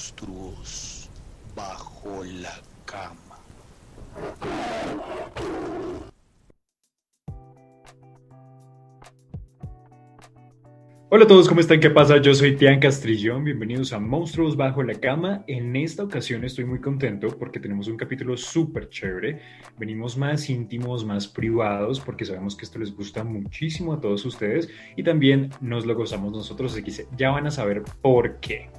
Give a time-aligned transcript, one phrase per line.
[0.00, 1.10] monstruos
[1.54, 3.36] bajo la cama.
[11.10, 11.80] Hola a todos, ¿cómo están?
[11.80, 12.16] ¿Qué pasa?
[12.16, 15.44] Yo soy Tian Castrillón, bienvenidos a Monstruos Bajo la Cama.
[15.46, 19.42] En esta ocasión estoy muy contento porque tenemos un capítulo súper chévere.
[19.76, 24.70] Venimos más íntimos, más privados, porque sabemos que esto les gusta muchísimo a todos ustedes
[24.96, 28.70] y también nos lo gozamos nosotros, así que ya van a saber por qué.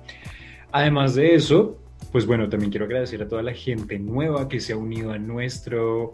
[0.71, 1.77] Además de eso,
[2.11, 5.17] pues bueno, también quiero agradecer a toda la gente nueva que se ha unido a
[5.17, 6.11] nuestro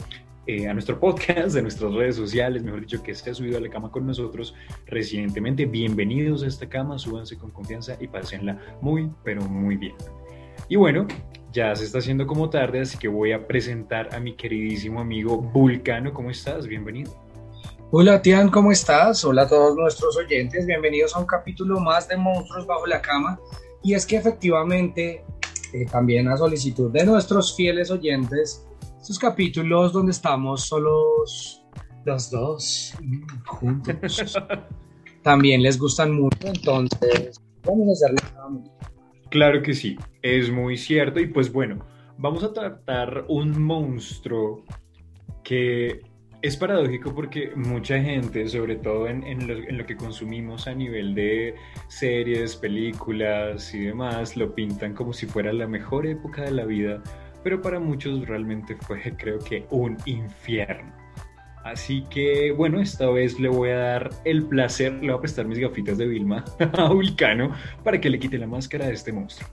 [0.47, 3.61] eh, a nuestro podcast, de nuestras redes sociales, mejor dicho, que se ha subido a
[3.61, 5.65] la cama con nosotros recientemente.
[5.65, 9.95] Bienvenidos a esta cama, súbanse con confianza y pásenla muy, pero muy bien.
[10.69, 11.05] Y bueno,
[11.51, 15.37] ya se está haciendo como tarde, así que voy a presentar a mi queridísimo amigo
[15.37, 16.13] Vulcano.
[16.13, 16.65] ¿Cómo estás?
[16.65, 17.11] Bienvenido.
[17.91, 19.25] Hola Tian, ¿cómo estás?
[19.25, 23.37] Hola a todos nuestros oyentes, bienvenidos a un capítulo más de Monstruos bajo la cama.
[23.87, 25.23] Y es que efectivamente,
[25.71, 28.67] eh, también a solicitud de nuestros fieles oyentes,
[28.99, 31.63] estos capítulos donde estamos solos
[32.03, 32.93] los dos
[33.45, 34.35] juntos
[35.23, 38.17] también les gustan mucho, entonces vamos a hacerle
[39.29, 41.21] Claro que sí, es muy cierto.
[41.21, 41.79] Y pues bueno,
[42.17, 44.65] vamos a tratar un monstruo
[45.45, 46.01] que
[46.41, 51.55] es paradójico porque mucha gente, sobre todo en, lo, lo, que consumimos a nivel de
[51.87, 57.01] series, películas y demás, lo pintan como si fuera la mejor época de la vida
[57.47, 60.91] pero para muchos realmente fue creo que un infierno.
[61.63, 65.47] Así que bueno, esta vez le voy a dar el placer, le voy a prestar
[65.47, 66.43] mis gafitas de Vilma
[66.73, 67.53] a Vulcano
[67.85, 69.49] para que le quite la máscara de este monstruo.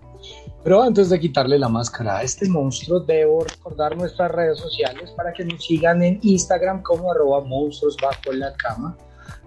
[0.65, 5.33] Pero antes de quitarle la máscara a este monstruo, debo recordar nuestras redes sociales para
[5.33, 7.12] que nos sigan en Instagram como
[7.43, 8.97] monstruos bajo la cama,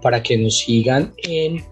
[0.02, 1.66] para que nos sigan en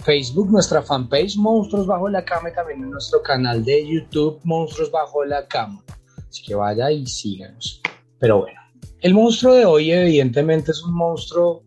[0.00, 4.90] Facebook, nuestra fanpage Monstruos Bajo la Cama y también en nuestro canal de YouTube Monstruos
[4.90, 5.82] Bajo la Cama.
[6.28, 7.82] Así que vaya y síganos.
[8.18, 8.60] Pero bueno,
[9.00, 11.64] el monstruo de hoy evidentemente es un monstruo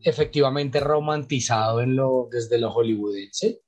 [0.00, 3.60] efectivamente romantizado en lo, desde lo hollywoodense.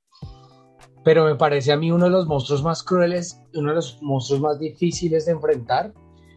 [1.06, 4.40] Pero me parece a mí uno de los monstruos más crueles, uno de los monstruos
[4.40, 5.94] más difíciles de enfrentar,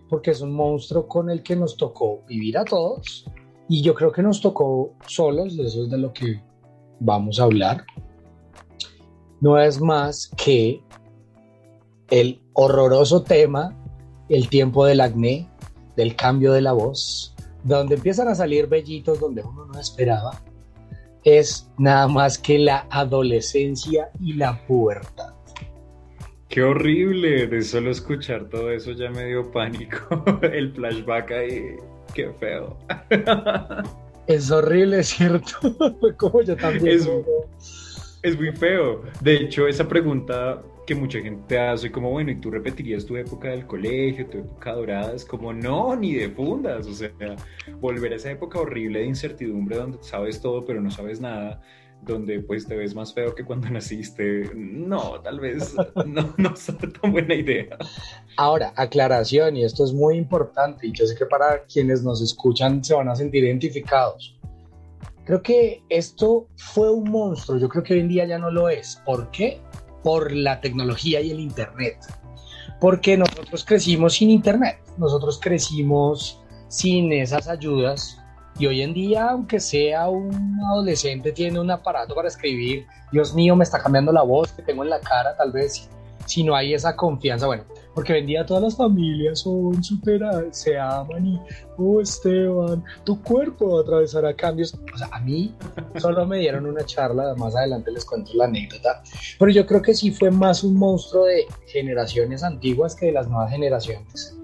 [0.07, 3.25] porque es un monstruo con el que nos tocó vivir a todos.
[3.68, 6.44] Y yo creo que nos tocó solos, eso es de lo que
[7.00, 7.84] vamos a hablar.
[9.41, 10.84] No es más que
[12.12, 13.75] el horroroso tema
[14.29, 15.50] el tiempo del acné,
[15.96, 20.44] del cambio de la voz, donde empiezan a salir vellitos donde uno no esperaba,
[21.38, 25.34] es nada más que la adolescencia y la pubertad.
[26.47, 31.75] Qué horrible, de solo escuchar todo eso ya me dio pánico, el flashback ahí,
[32.13, 32.78] qué feo.
[34.29, 35.56] Es horrible, ¿cierto?
[36.17, 37.00] Como yo también.
[37.00, 39.01] Es, es muy feo.
[39.22, 43.50] De hecho, esa pregunta que mucha gente hace como, bueno, ¿y tú repetirías tu época
[43.50, 45.14] del colegio, tu época dorada?
[45.14, 47.12] Es como, no, ni de fundas, o sea,
[47.80, 51.62] volver a esa época horrible de incertidumbre donde sabes todo pero no sabes nada,
[52.02, 55.76] donde pues te ves más feo que cuando naciste, no, tal vez
[56.08, 57.78] no, no es tan buena idea.
[58.38, 62.84] Ahora, aclaración, y esto es muy importante, y yo sé que para quienes nos escuchan
[62.84, 64.36] se van a sentir identificados.
[65.24, 68.70] Creo que esto fue un monstruo, yo creo que hoy en día ya no lo
[68.70, 69.00] es.
[69.06, 69.62] ¿Por qué?
[70.04, 71.98] Por la tecnología y el Internet.
[72.80, 78.20] Porque nosotros crecimos sin Internet, nosotros crecimos sin esas ayudas
[78.59, 83.56] y hoy en día, aunque sea un adolescente, tiene un aparato para escribir, Dios mío,
[83.56, 85.90] me está cambiando la voz que tengo en la cara, tal vez
[86.29, 87.63] si no hay esa confianza, bueno,
[87.95, 91.40] porque hoy en día todas las familias son super, se aman y,
[91.78, 94.79] oh Esteban, tu cuerpo atravesará cambios.
[94.94, 95.56] O sea, a mí
[95.97, 99.01] solo me dieron una charla, más adelante les cuento la anécdota,
[99.40, 103.28] pero yo creo que sí fue más un monstruo de generaciones antiguas que de las
[103.28, 104.37] nuevas generaciones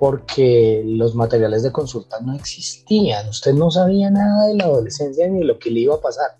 [0.00, 3.28] porque los materiales de consulta no existían.
[3.28, 6.38] Usted no sabía nada de la adolescencia ni de lo que le iba a pasar.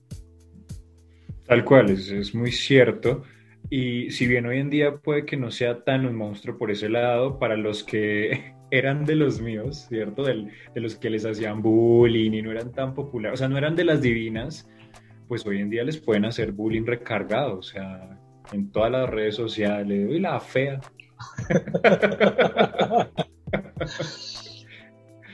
[1.46, 3.22] Tal cual, es muy cierto.
[3.72, 6.88] Y si bien hoy en día puede que no sea tan un monstruo por ese
[6.88, 10.24] lado, para los que eran de los míos, ¿cierto?
[10.24, 13.76] de los que les hacían bullying y no eran tan populares, o sea, no eran
[13.76, 14.68] de las divinas,
[15.28, 18.18] pues hoy en día les pueden hacer bullying recargado, o sea,
[18.52, 20.80] en todas las redes sociales, y la fea.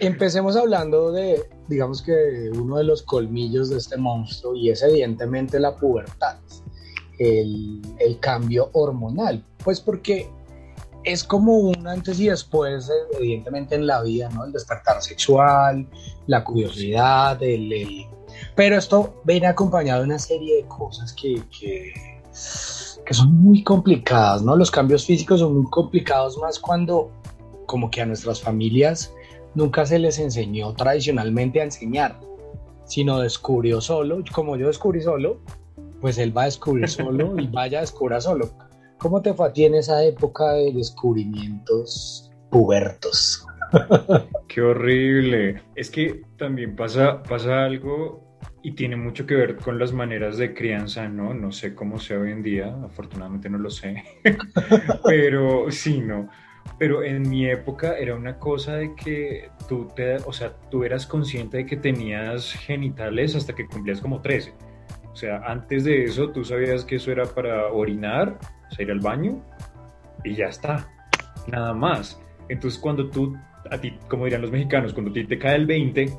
[0.00, 5.58] Empecemos hablando de, digamos que uno de los colmillos de este monstruo y es evidentemente
[5.58, 6.38] la pubertad
[7.18, 9.44] el, cambio hormonal?
[9.62, 10.28] Pues porque
[11.04, 14.44] es como un antes y después, evidentemente, en la vida, ¿no?
[14.44, 15.88] El despertar sexual,
[16.26, 18.06] la curiosidad, el,
[18.54, 24.56] Pero esto viene acompañado de una serie de cosas que, que son muy complicadas, ¿no?
[24.56, 27.12] Los cambios físicos son muy complicados más cuando
[27.66, 29.12] como que a nuestras familias
[29.54, 32.20] nunca se les enseñó tradicionalmente a enseñar,
[32.84, 35.40] sino descubrió solo, como yo descubrí solo,
[36.00, 38.50] pues él va a descubrir solo y vaya a descubrir solo.
[38.98, 43.46] ¿Cómo te fue a ti en esa época de descubrimientos pubertos?
[44.48, 45.62] Qué horrible.
[45.74, 48.26] Es que también pasa, pasa algo
[48.62, 51.34] y tiene mucho que ver con las maneras de crianza, ¿no?
[51.34, 54.02] No sé cómo sea hoy en día, afortunadamente no lo sé,
[55.04, 56.28] pero sí, no.
[56.78, 61.06] Pero en mi época era una cosa de que tú te, o sea, tú eras
[61.06, 64.52] consciente de que tenías genitales hasta que cumplías como 13.
[65.16, 68.38] O sea, antes de eso tú sabías que eso era para orinar,
[68.70, 69.42] o sea, ir al baño
[70.22, 70.86] y ya está,
[71.46, 72.20] nada más.
[72.50, 73.34] Entonces cuando tú,
[73.70, 76.12] a ti, como dirían los mexicanos, cuando a ti te cae el 20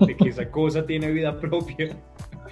[0.00, 1.90] de que esa cosa tiene vida propia,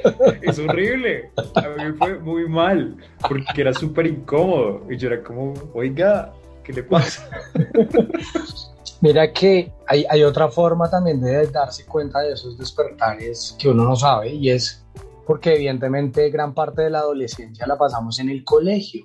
[0.43, 1.33] es horrible.
[1.57, 2.97] A mí fue muy mal,
[3.29, 4.87] porque era súper incómodo.
[4.89, 6.33] Y yo era como, oiga,
[6.63, 7.29] ¿qué le pasa?
[9.01, 13.85] Mira que hay, hay otra forma también de darse cuenta de esos despertares que uno
[13.85, 14.83] no sabe y es
[15.27, 19.05] porque evidentemente gran parte de la adolescencia la pasamos en el colegio.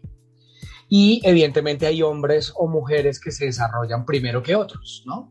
[0.89, 5.29] Y evidentemente hay hombres o mujeres que se desarrollan primero que otros, ¿no?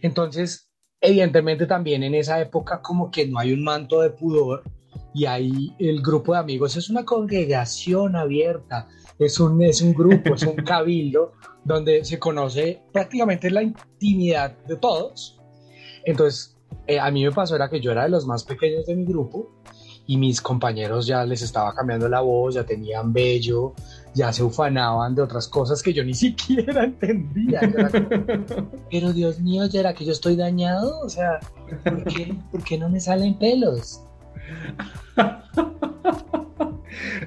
[0.00, 0.70] Entonces,
[1.00, 4.62] evidentemente también en esa época como que no hay un manto de pudor
[5.14, 8.88] y ahí el grupo de amigos es una congregación abierta,
[9.18, 11.32] es un, es un grupo, es un cabildo
[11.64, 15.40] donde se conoce prácticamente la intimidad de todos.
[16.04, 16.56] Entonces,
[16.86, 19.04] eh, a mí me pasó era que yo era de los más pequeños de mi
[19.04, 19.50] grupo
[20.06, 23.74] y mis compañeros ya les estaba cambiando la voz, ya tenían bello,
[24.14, 27.60] ya se ufanaban de otras cosas que yo ni siquiera entendía.
[28.90, 31.00] Pero Dios mío, ¿ya era que yo estoy dañado?
[31.00, 31.40] O sea,
[31.84, 34.02] ¿por qué, ¿por qué no me salen pelos?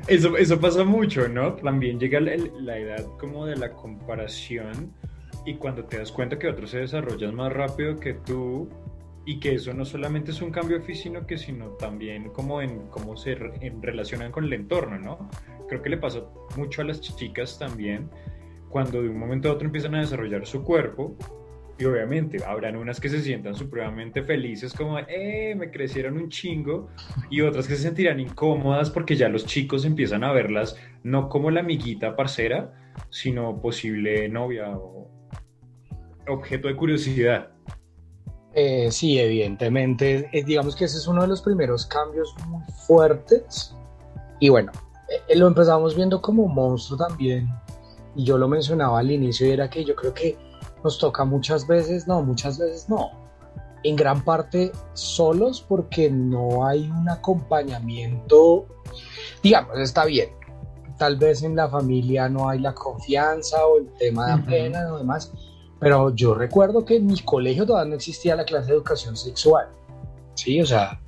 [0.08, 1.54] Eso, eso pasa mucho, ¿no?
[1.56, 4.94] También llega la, la, edad como de la comparación
[5.46, 8.70] y cuando te das cuenta que otros se desarrollan más rápido que tú
[9.26, 13.34] y que eso no solamente es un cambio físico, sino también como en cómo se
[13.62, 15.30] en relacionan con el entorno, ¿no?
[15.68, 16.24] Creo que le pasa
[16.56, 18.10] mucho a las chicas también
[18.70, 21.16] cuando de un momento a otro empiezan a desarrollar su cuerpo
[21.78, 26.90] y obviamente habrán unas que se sientan supremamente felices como, eh, me crecieron un chingo,
[27.30, 31.52] y otras que se sentirán incómodas porque ya los chicos empiezan a verlas no como
[31.52, 32.74] la amiguita parcera,
[33.10, 35.10] sino posible novia o
[36.28, 37.55] objeto de curiosidad.
[38.58, 43.76] Eh, sí, evidentemente, eh, digamos que ese es uno de los primeros cambios muy fuertes.
[44.40, 44.72] Y bueno,
[45.28, 47.50] eh, lo empezamos viendo como monstruo también.
[48.16, 50.38] Y yo lo mencionaba al inicio y era que yo creo que
[50.86, 53.12] nos toca muchas veces, no, muchas veces no.
[53.84, 58.68] En gran parte solos porque no hay un acompañamiento,
[59.44, 60.30] digamos, está bien.
[60.98, 64.98] Tal vez en la familia no hay la confianza o el tema de pena o
[64.98, 65.34] demás,
[65.80, 69.68] pero yo recuerdo que en mi colegio todavía no existía la clase de educación sexual.
[70.36, 71.00] Sí, o sea,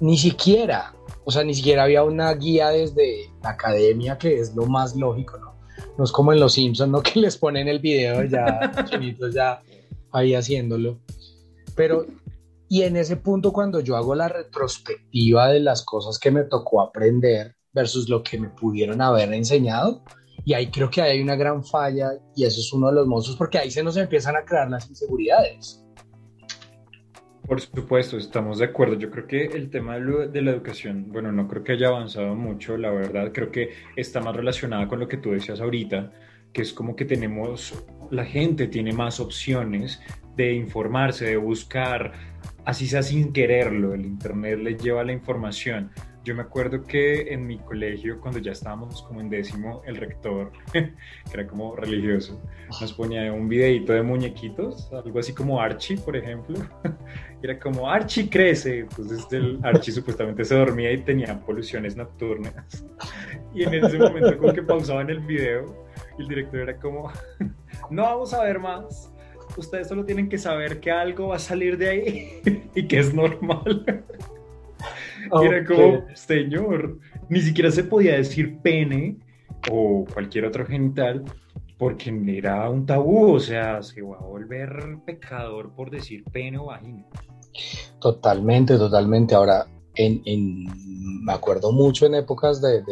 [0.00, 0.94] ni siquiera,
[1.24, 5.38] o sea, ni siquiera había una guía desde la academia, que es lo más lógico,
[5.38, 5.54] ¿no?
[5.98, 7.02] No es como en Los Simpsons, ¿no?
[7.02, 9.62] Que les ponen el video ya, chinitos ya
[10.12, 10.98] ahí haciéndolo.
[11.74, 12.06] Pero,
[12.68, 16.80] y en ese punto, cuando yo hago la retrospectiva de las cosas que me tocó
[16.80, 20.02] aprender versus lo que me pudieron haber enseñado,
[20.46, 23.36] y ahí creo que hay una gran falla y eso es uno de los monstruos
[23.36, 25.84] porque ahí se nos empiezan a crear las inseguridades.
[27.44, 28.94] Por supuesto, estamos de acuerdo.
[28.94, 32.76] Yo creo que el tema de la educación, bueno, no creo que haya avanzado mucho,
[32.76, 33.32] la verdad.
[33.34, 36.12] Creo que está más relacionada con lo que tú decías ahorita,
[36.52, 37.74] que es como que tenemos,
[38.12, 40.00] la gente tiene más opciones
[40.36, 42.12] de informarse, de buscar,
[42.64, 43.94] así sea sin quererlo.
[43.94, 45.90] El Internet les lleva la información.
[46.26, 50.50] Yo me acuerdo que en mi colegio, cuando ya estábamos como en décimo, el rector,
[50.72, 50.92] que
[51.32, 52.42] era como religioso,
[52.80, 56.58] nos ponía un videito de muñequitos, algo así como Archie, por ejemplo.
[57.44, 58.80] era como Archie crece.
[58.80, 62.84] Entonces el Archie supuestamente se dormía y tenía poluciones nocturnas.
[63.54, 65.86] Y en ese momento como que pausaban el video
[66.18, 67.12] y el director era como,
[67.88, 69.12] no vamos a ver más.
[69.56, 72.42] Ustedes solo tienen que saber que algo va a salir de ahí
[72.74, 74.04] y que es normal.
[75.26, 79.16] Y era como, señor, ni siquiera se podía decir pene
[79.70, 81.24] o cualquier otro genital
[81.78, 86.66] porque era un tabú, o sea, se va a volver pecador por decir pene o
[86.66, 87.04] vagina.
[88.00, 89.34] Totalmente, totalmente.
[89.34, 90.22] Ahora, en,
[91.24, 92.82] me acuerdo mucho en épocas de,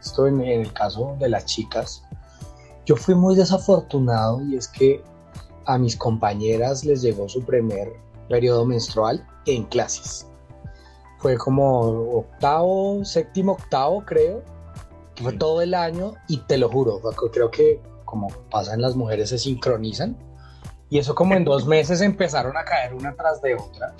[0.00, 2.02] esto, en, en, el caso de las chicas,
[2.84, 5.02] yo fui muy desafortunado y es que
[5.66, 7.92] a mis compañeras les llegó su primer
[8.28, 10.30] periodo menstrual en clases
[11.20, 11.80] fue como
[12.18, 14.42] octavo, séptimo, octavo, creo,
[15.16, 17.00] Fue todo el año y te lo juro,
[17.32, 20.16] creo que como pasa en las mujeres se sincronizan
[20.90, 23.94] y eso como en dos meses empezaron a caer una tras de otra.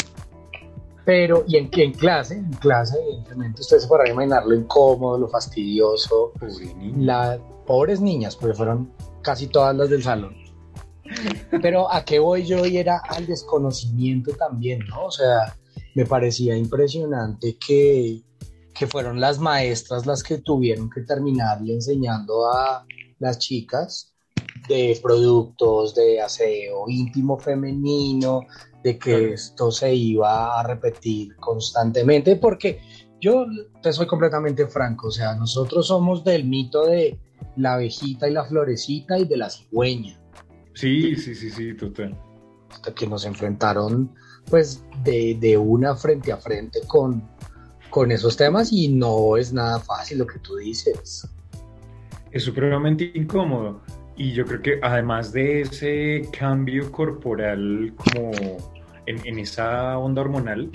[1.04, 5.28] Pero, y en, en clase, en clase, evidentemente, ustedes se podrán imaginar lo incómodo, lo
[5.28, 6.32] fastidioso.
[6.96, 10.36] Las pobres niñas, porque fueron casi todas las del salón.
[11.62, 15.06] Pero a qué voy yo y era al desconocimiento también, ¿no?
[15.06, 15.56] O sea,
[16.00, 18.22] me parecía impresionante que,
[18.72, 22.86] que fueron las maestras las que tuvieron que terminarle enseñando a
[23.18, 24.14] las chicas
[24.66, 28.46] de productos de aseo íntimo femenino,
[28.82, 32.80] de que esto se iba a repetir constantemente, porque
[33.20, 33.44] yo
[33.82, 37.18] te soy completamente franco, o sea, nosotros somos del mito de
[37.56, 40.18] la abejita y la florecita y de la cigüeña.
[40.72, 42.18] Sí, sí, sí, sí, total.
[42.70, 44.14] Hasta que nos enfrentaron,
[44.50, 47.22] pues, de, de una frente a frente con,
[47.90, 51.28] con esos temas y no es nada fácil lo que tú dices.
[52.30, 53.80] Es supremamente incómodo.
[54.16, 58.30] Y yo creo que además de ese cambio corporal como
[59.06, 60.70] en, en, esa onda hormonal,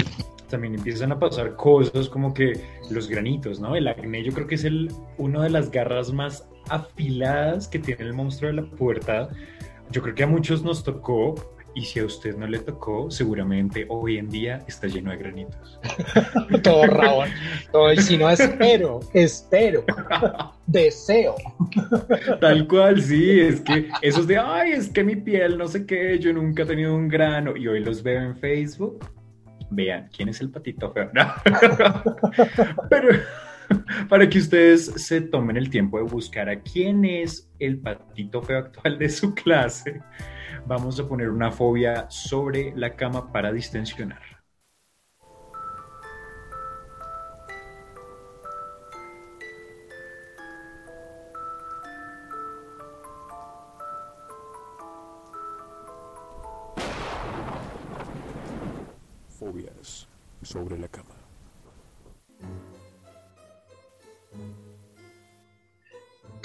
[0.49, 2.53] también empiezan a pasar cosas como que
[2.89, 3.75] los granitos, ¿no?
[3.75, 8.03] El acné yo creo que es el, una de las garras más afiladas que tiene
[8.03, 9.29] el monstruo de la puerta.
[9.91, 11.35] Yo creo que a muchos nos tocó
[11.75, 15.79] y si a usted no le tocó, seguramente hoy en día está lleno de granitos.
[16.63, 17.29] todo rabón.
[17.71, 19.83] Todo, y si no, espero, espero,
[20.65, 21.35] deseo.
[22.39, 26.17] Tal cual, sí, es que esos de, ay, es que mi piel, no sé qué,
[26.17, 29.05] yo nunca he tenido un grano y hoy los veo en Facebook.
[29.69, 31.11] Vean, ¿quién es el patito feo?
[32.89, 33.09] Pero
[34.07, 38.59] para que ustedes se tomen el tiempo de buscar a quién es el patito feo
[38.59, 40.01] actual de su clase
[40.65, 44.21] vamos a poner una fobia sobre la cama para distensionar.
[59.29, 60.07] Fobias
[60.41, 61.14] sobre la cama.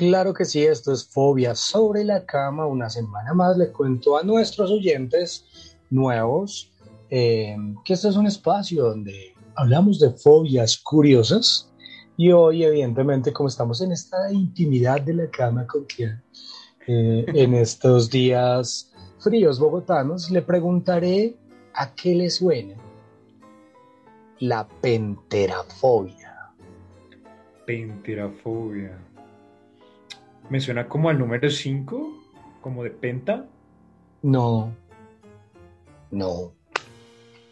[0.00, 2.64] Claro que sí, esto es Fobia sobre la cama.
[2.64, 6.72] Una semana más le cuento a nuestros oyentes nuevos
[7.10, 7.54] eh,
[7.84, 11.70] que este es un espacio donde hablamos de fobias curiosas.
[12.16, 16.22] Y hoy, evidentemente, como estamos en esta intimidad de la cama con quien
[16.86, 21.36] eh, en estos días fríos bogotanos, le preguntaré
[21.74, 22.76] a qué le suena
[24.38, 26.54] la penterafobia.
[27.66, 29.09] Penterafobia.
[30.50, 32.12] Me suena como al número 5,
[32.60, 33.46] como de penta.
[34.22, 34.74] No.
[36.10, 36.52] No.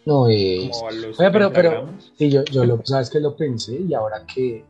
[0.05, 0.71] No es.
[0.71, 3.95] Como a los Oye, pero, pero, sí, yo, yo lo, sabes que lo pensé y
[3.95, 4.65] ahora que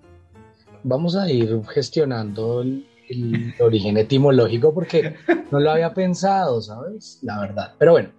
[0.83, 5.15] vamos a ir gestionando el, el origen etimológico porque
[5.51, 7.21] no lo había pensado, ¿sabes?
[7.23, 7.75] La verdad.
[7.79, 8.11] Pero bueno,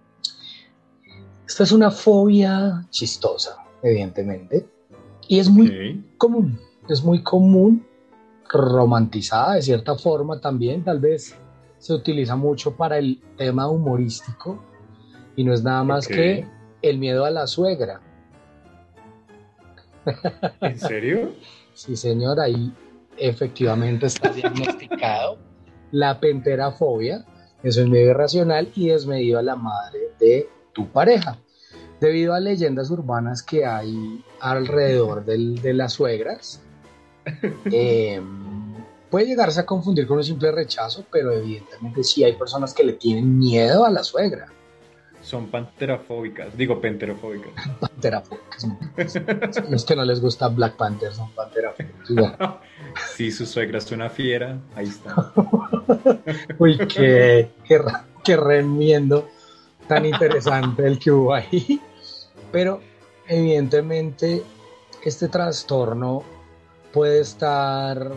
[1.47, 4.65] esta es una fobia chistosa, evidentemente,
[5.27, 6.59] y es muy común.
[6.87, 7.85] Es muy común
[8.49, 11.35] romantizada de cierta forma también, tal vez
[11.77, 14.63] se utiliza mucho para el tema humorístico
[15.35, 16.45] y no es nada más que
[16.81, 18.01] el miedo a la suegra.
[20.61, 21.31] ¿En serio?
[21.73, 22.73] sí, señor, ahí
[23.17, 25.37] efectivamente está diagnosticado
[25.91, 27.25] la penterafobia,
[27.63, 31.37] es un miedo irracional y desmedido a la madre de tu pareja.
[31.99, 36.61] Debido a leyendas urbanas que hay alrededor de las suegras,
[37.71, 38.21] eh,
[39.09, 42.93] puede llegarse a confundir con un simple rechazo, pero evidentemente sí hay personas que le
[42.93, 44.47] tienen miedo a la suegra.
[45.21, 47.51] Son panterafóbicas, digo penterofóbicas.
[47.79, 48.67] panterafóbicas.
[49.69, 52.57] Los que no les gusta Black Panther son panterafóbicas.
[53.15, 55.33] si su suegra es una fiera, ahí está.
[56.57, 57.81] Uy, qué, qué,
[58.23, 59.27] qué remiendo
[59.87, 61.81] tan interesante el que hubo ahí.
[62.51, 62.81] Pero
[63.27, 64.43] evidentemente
[65.03, 66.23] este trastorno
[66.93, 68.11] puede estar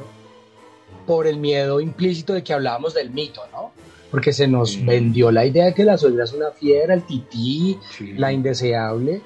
[1.06, 3.72] por el miedo implícito de que hablábamos del mito, ¿no?
[4.10, 7.78] Porque se nos vendió la idea de que la suegra es una fiera, el tití,
[8.16, 9.22] la indeseable,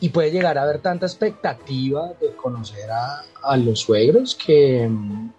[0.00, 5.30] y puede llegar a haber tanta expectativa de conocer a, a los suegros que mm,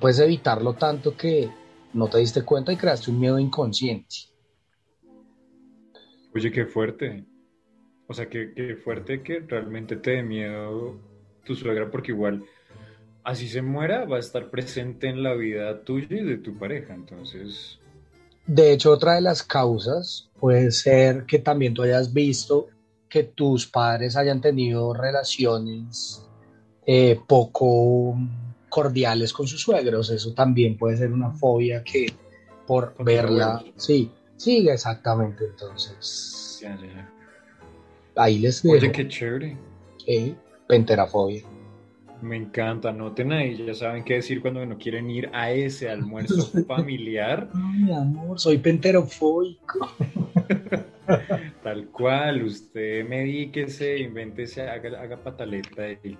[0.00, 1.50] puedes evitarlo tanto que
[1.94, 4.16] no te diste cuenta y creaste un miedo inconsciente.
[6.34, 7.24] Oye, qué fuerte.
[8.06, 10.98] O sea, qué, qué fuerte que realmente te dé miedo
[11.44, 12.44] tu suegra porque igual
[13.24, 16.94] así se muera va a estar presente en la vida tuya y de tu pareja,
[16.94, 17.78] entonces...
[18.46, 22.66] De hecho, otra de las causas puede ser que también tú hayas visto
[23.08, 26.26] que tus padres hayan tenido relaciones
[26.84, 28.16] eh, poco
[28.68, 30.10] cordiales con sus suegros.
[30.10, 32.12] Eso también puede ser una fobia que
[32.66, 35.44] por verla, sí, sí, exactamente.
[35.44, 37.12] Entonces, Ya, ya, ya.
[38.16, 38.74] ahí les dejo.
[38.74, 39.56] Oye, qué chévere.
[40.06, 40.34] eh,
[40.72, 41.42] penterafobia.
[42.22, 46.46] Me encanta, anoten ahí, ya saben qué decir cuando no quieren ir a ese almuerzo
[46.66, 49.94] familiar, mi amor, soy penterofóbico.
[51.62, 56.16] tal cual, usted medíquese, invéntese, haga, haga pataleta y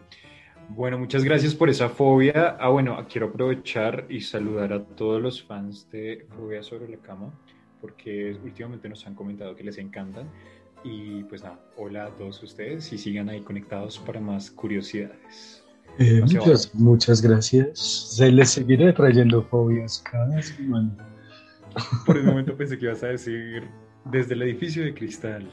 [0.68, 2.58] Bueno, muchas gracias por esa fobia.
[2.60, 7.32] Ah, bueno, quiero aprovechar y saludar a todos los fans de Fobia sobre la cama,
[7.80, 10.28] porque últimamente nos han comentado que les encantan.
[10.84, 15.62] Y pues nada, hola a todos ustedes y sigan ahí conectados para más curiosidades.
[15.98, 17.78] Eh, muchas, muchas gracias.
[17.78, 20.96] Se les seguiré trayendo fobias cada semana.
[22.06, 23.68] Por un momento pensé que ibas a decir
[24.06, 25.48] desde el edificio de cristal.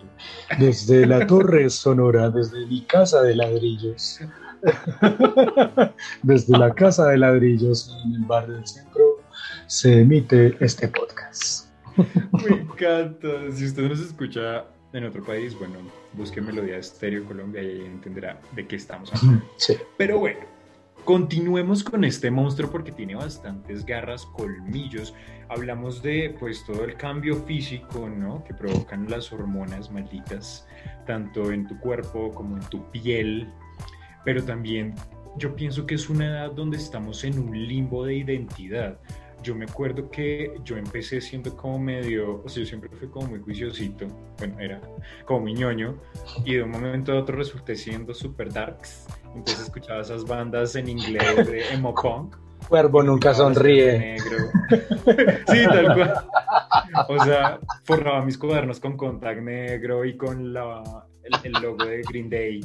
[0.58, 4.20] Desde la torre sonora, desde mi casa de ladrillos.
[6.24, 9.22] Desde la casa de ladrillos en el bar del centro
[9.68, 11.68] se emite este podcast.
[11.96, 13.52] Me encanta.
[13.52, 15.76] Si usted nos escucha en otro país, bueno,
[16.14, 19.46] busque Melodía Estéreo Colombia y ahí entenderá de qué estamos hablando.
[19.58, 19.78] Sí.
[19.98, 20.40] Pero bueno,
[21.04, 25.14] continuemos con este monstruo porque tiene bastantes garras, colmillos.
[25.48, 28.44] Hablamos de pues todo el cambio físico, ¿no?
[28.44, 30.68] Que provocan las hormonas malditas,
[31.06, 33.48] tanto en tu cuerpo como en tu piel.
[34.26, 34.96] Pero también
[35.38, 39.00] yo pienso que es una edad donde estamos en un limbo de identidad.
[39.42, 43.28] Yo me acuerdo que yo empecé siendo como medio, o sea, yo siempre fui como
[43.28, 44.06] muy juiciosito,
[44.38, 44.82] bueno, era
[45.26, 45.96] como mi ñoño,
[46.46, 49.08] y de un momento a otro resulté siendo super darks.
[49.36, 52.36] Entonces escuchaba esas bandas en inglés de emo punk.
[52.68, 53.98] Cuervo nunca sonríe.
[53.98, 54.38] Negro.
[55.48, 56.14] sí, tal cual.
[57.08, 60.84] O sea, forraba mis cuadernos con contact negro y con la,
[61.24, 62.62] el, el logo de Green Day.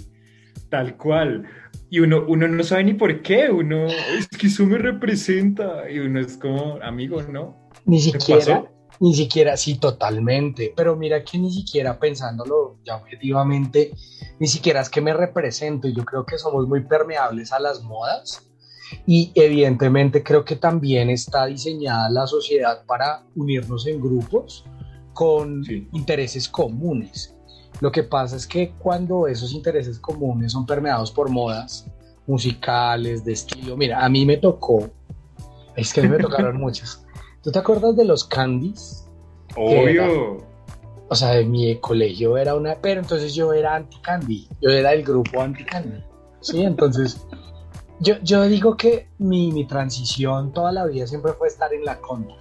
[0.68, 1.46] Tal cual.
[1.94, 5.88] Y uno, uno no sabe ni por qué, uno, es que eso me representa.
[5.88, 7.70] Y uno es como, amigo, ¿no?
[7.84, 8.64] Ni ¿Te siquiera,
[8.98, 10.72] ni siquiera, sí, totalmente.
[10.76, 13.92] Pero mira que ni siquiera pensándolo ya objetivamente,
[14.40, 15.86] ni siquiera es que me represento.
[15.86, 18.50] Y yo creo que somos muy permeables a las modas.
[19.06, 24.64] Y evidentemente creo que también está diseñada la sociedad para unirnos en grupos
[25.12, 25.86] con Sí.
[25.92, 27.33] intereses comunes.
[27.84, 31.86] Lo que pasa es que cuando esos intereses comunes son permeados por modas
[32.26, 34.88] musicales, de estilo, mira, a mí me tocó,
[35.76, 37.04] es que a mí me tocaron muchas.
[37.42, 39.06] ¿Tú te acuerdas de los candies?
[39.54, 40.38] Obvio.
[41.10, 45.02] O sea, de mi colegio era una, pero entonces yo era anti-candy, yo era el
[45.04, 46.02] grupo anti-candy.
[46.40, 47.26] Sí, entonces
[48.00, 52.00] yo, yo digo que mi, mi transición toda la vida siempre fue estar en la
[52.00, 52.34] contra.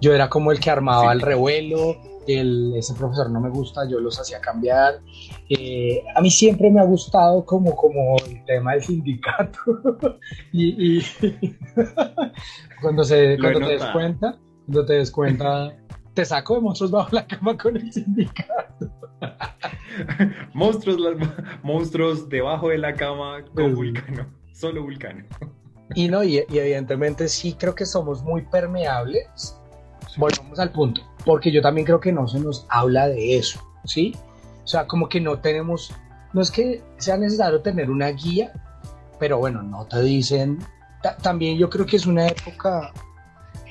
[0.00, 1.18] Yo era como el que armaba Sí.
[1.18, 4.94] el revuelo, el, ese profesor no me gusta, yo los hacía cambiar.
[5.48, 9.58] Eh, a mí siempre me ha gustado como, como el tema del sindicato.
[10.52, 11.02] y, y
[12.80, 15.76] cuando, se, cuando te des cuenta, cuando te des cuenta,
[16.14, 18.90] te saco de monstruos bajo la cama con el sindicato.
[20.54, 23.74] monstruos, las- monstruos debajo de la cama con Sí.
[23.74, 24.26] vulcano.
[24.52, 25.24] Solo vulcano.
[25.94, 29.58] Y no, y, y evidentemente sí creo que somos muy permeables.
[30.16, 34.14] Volvamos al punto, porque yo también creo que no se nos habla de eso, ¿sí?
[34.64, 35.92] O sea, como que no tenemos,
[36.32, 38.52] no es que sea necesario tener una guía,
[39.18, 40.58] pero bueno, no te dicen.
[41.02, 42.92] Ta- también yo creo que es una época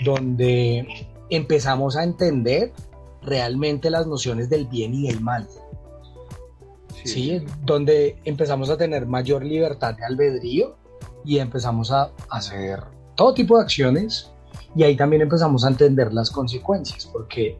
[0.04, 0.88] donde
[1.30, 2.73] empezamos a entender
[3.21, 5.47] realmente las nociones del bien y del mal.
[7.04, 7.43] ¿sí?
[7.63, 10.75] Donde empezamos a tener mayor libertad de albedrío
[11.25, 12.80] y empezamos a hacer
[13.15, 14.31] todo tipo de acciones
[14.75, 17.57] y ahí también empezamos a entender las consecuencias porque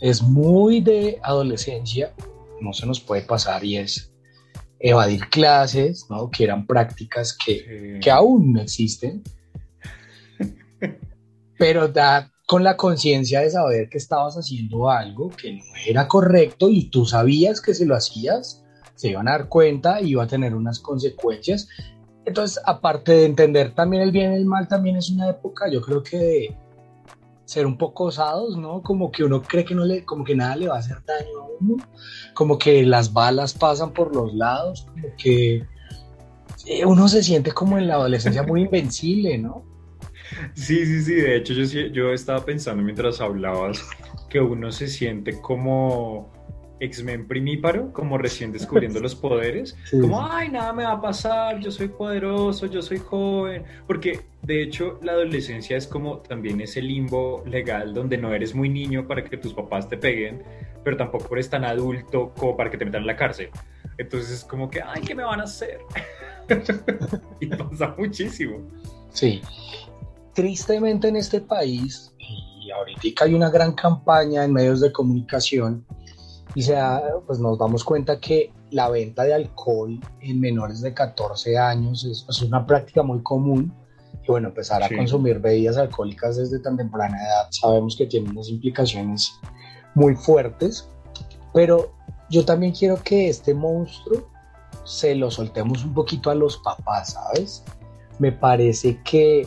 [0.00, 2.14] es muy de adolescencia,
[2.60, 4.12] no se nos puede pasar y es
[4.80, 6.30] evadir clases, ¿no?
[6.30, 7.58] que eran prácticas que,
[7.94, 8.00] Sí.
[8.00, 9.22] que aún no existen,
[11.58, 16.70] pero da con la conciencia de saber que estabas haciendo algo que no era correcto
[16.70, 20.26] y tú sabías que si lo hacías, se iban a dar cuenta y iba a
[20.26, 21.68] tener unas consecuencias.
[22.28, 25.80] Entonces, aparte de entender también el bien y el mal, también es una época, yo
[25.80, 26.56] creo que de
[27.46, 28.82] ser un poco osados, ¿no?
[28.82, 31.40] Como que uno cree que no le, como que nada le va a hacer daño
[31.40, 31.76] a uno,
[32.34, 35.64] como que las balas pasan por los lados, como que
[36.66, 39.64] eh, uno se siente como en la adolescencia muy invencible, ¿no?
[40.52, 41.14] Sí, sí, sí.
[41.14, 43.80] De hecho, yo, yo estaba pensando mientras hablabas
[44.28, 46.30] que uno se siente como
[46.80, 49.76] X-Men primíparo, como recién descubriendo los poderes.
[49.84, 53.64] Sí, Como, ay, nada me va a pasar, yo soy poderoso, yo soy joven.
[53.86, 58.68] Porque, de hecho, la adolescencia es como también ese limbo legal donde no eres muy
[58.68, 60.42] niño para que tus papás te peguen,
[60.84, 63.50] pero tampoco eres tan adulto como para que te metan en la cárcel.
[63.98, 65.80] Entonces es como que, ay, ¿qué me van a hacer?
[67.40, 68.60] y pasa muchísimo.
[69.10, 69.42] Sí.
[70.34, 75.84] Tristemente en este país, y ahorita hay una gran campaña en medios de comunicación,
[76.54, 81.58] y sea, pues nos damos cuenta que la venta de alcohol en menores de 14
[81.58, 83.72] años es, una práctica muy común.
[84.22, 88.48] Y bueno, empezar a consumir bebidas alcohólicas desde tan temprana edad sabemos que tiene unas
[88.48, 89.32] implicaciones
[89.94, 90.88] muy fuertes.
[91.54, 91.92] Pero
[92.30, 94.28] yo también quiero que este monstruo
[94.84, 97.64] se lo soltemos un poquito a los papás, ¿sabes?
[98.18, 99.46] Me parece que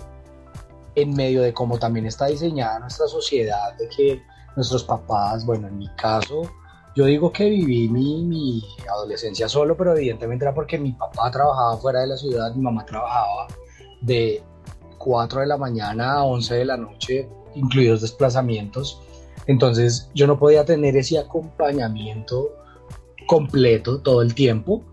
[0.96, 4.22] en medio de cómo también está diseñada nuestra sociedad, de que
[4.56, 6.44] nuestros papás, bueno, en mi caso,
[6.96, 11.78] yo digo que viví mi, mi, adolescencia solo, pero evidentemente era porque mi papá trabajaba
[11.78, 13.48] fuera de la ciudad, mi mamá trabajaba
[14.02, 14.44] de
[14.98, 19.02] 4 de la mañana a 11 de la noche, incluidos desplazamientos.
[19.48, 22.50] Entonces yo no podía tener ese acompañamiento
[23.28, 24.84] completo todo el tiempo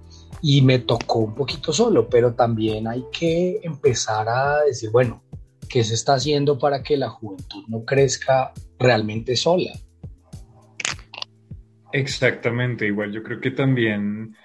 [0.41, 5.23] y me tocó un poquito solo, pero también hay que empezar a decir, bueno,
[5.69, 9.73] ¿qué se está haciendo para que la juventud no crezca realmente sola?
[11.93, 14.37] Exactamente, igual yo creo que también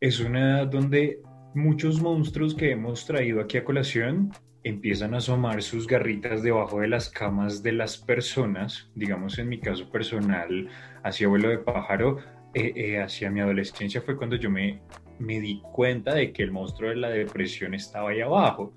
[0.00, 1.20] es una donde
[1.54, 4.32] muchos monstruos que hemos traído aquí a colación
[4.64, 9.60] empiezan a asomar sus garritas debajo de las camas de las personas, digamos en mi
[9.60, 10.68] caso personal,
[11.02, 12.18] hacia vuelo de pájaro,
[12.54, 14.80] eh, eh, hacia mi adolescencia fue cuando yo me,
[15.18, 18.72] me di cuenta de que el monstruo de la depresión estaba ahí abajo.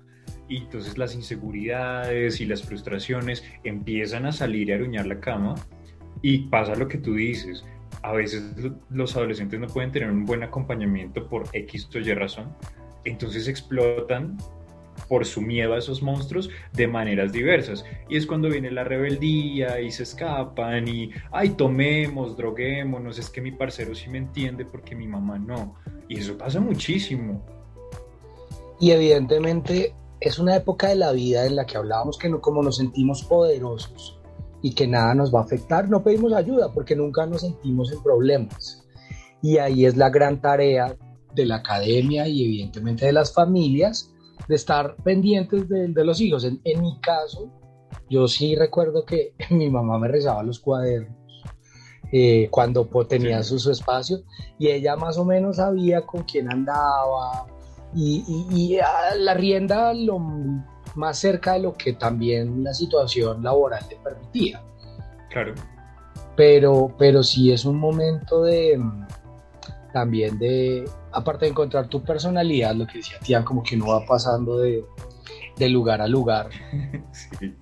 [0.48, 5.54] Y entonces las inseguridades y las frustraciones empiezan a salir y a aruñar la cama
[6.22, 7.64] y pasa lo que tú dices
[8.06, 8.40] a veces
[8.88, 12.54] los adolescentes no pueden tener un buen acompañamiento por X o Y razón,
[13.04, 14.38] entonces explotan
[15.08, 17.84] por su miedo a esos monstruos de maneras diversas.
[18.08, 23.40] Y es cuando viene la rebeldía y se escapan y, ay, tomemos, droguémonos, es que
[23.40, 25.74] mi parcero sí me entiende porque mi mamá no.
[26.08, 27.44] Y eso pasa muchísimo.
[28.78, 32.62] Y evidentemente es una época de la vida en la que hablábamos que no, como
[32.62, 34.15] nos sentimos poderosos,
[34.62, 38.02] y que nada nos va a afectar, no pedimos ayuda porque nunca nos sentimos en
[38.02, 38.84] problemas.
[39.42, 40.96] Y ahí es la gran tarea
[41.34, 44.12] de la academia y evidentemente de las familias
[44.48, 46.44] de estar pendientes de, los hijos.
[46.44, 47.50] En, mi caso,
[48.08, 51.16] yo sí recuerdo que mi mamá me rezaba los cuadernos
[52.12, 54.20] eh, cuando tenía su, su, espacio
[54.60, 57.46] y ella más o menos sabía con quién andaba
[57.94, 58.78] y, y,
[59.18, 60.20] la rienda lo
[60.96, 64.62] más cerca de lo que también la situación laboral le permitía.
[65.30, 65.54] Claro.
[66.36, 68.80] Pero, pero sí es un momento de
[69.92, 74.04] también de, aparte de encontrar tu personalidad, lo que decía Tía, como que uno va
[74.04, 74.84] pasando de,
[75.70, 76.50] lugar a lugar.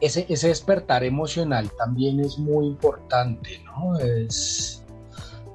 [0.00, 3.96] Ese, ese despertar emocional también es muy importante, ¿no?
[4.00, 4.84] Es,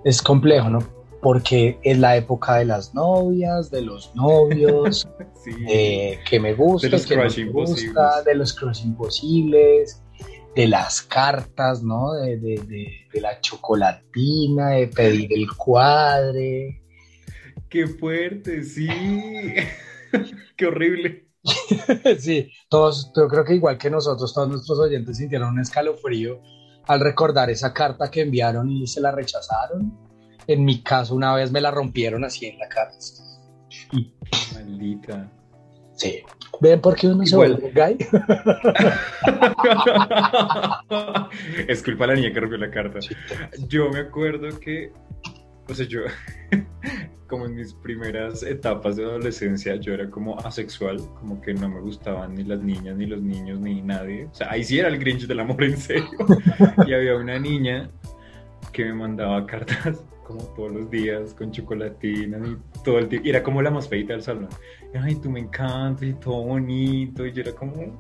[0.06, 0.97] es complejo, ¿no?
[1.28, 5.06] Porque es la época de las novias, de los novios,
[6.30, 10.02] que me gusta, de los que me gusta, de los cross imposibles,
[10.56, 12.14] de las cartas, ¿no?
[12.14, 16.82] De, de, la chocolatina, de pedir el cuadre.
[17.68, 18.88] Qué fuerte, sí.
[20.56, 21.28] Qué horrible.
[22.20, 26.42] sí, todos, yo creo que igual que nosotros, todos nuestros oyentes sintieron un escalofrío
[26.86, 30.08] al recordar esa carta que enviaron y se la rechazaron.
[30.48, 32.92] En mi caso, una vez me la rompieron así en la cara.
[34.54, 35.30] Maldita.
[35.94, 36.22] Sí.
[36.62, 37.98] ¿Ven por qué uno se vuelve gay?
[41.68, 43.00] es culpa de la niña que rompió la carta.
[43.68, 44.92] Yo me acuerdo que,
[45.68, 46.02] o sea, yo,
[47.28, 51.82] como en mis primeras etapas de adolescencia, yo era como asexual, como que no me
[51.82, 54.26] gustaban ni las niñas, ni los niños, ni nadie.
[54.26, 56.10] O sea, ahí sí era el Grinch del amor en serio.
[56.88, 57.90] y había una niña
[58.72, 63.28] que me mandaba cartas como todos los días con chocolatina y todo el tiempo.
[63.28, 64.50] Y era como la más feita del salón.
[65.02, 67.26] Ay, tú me encantas y todo bonito.
[67.26, 68.00] Y yo era como,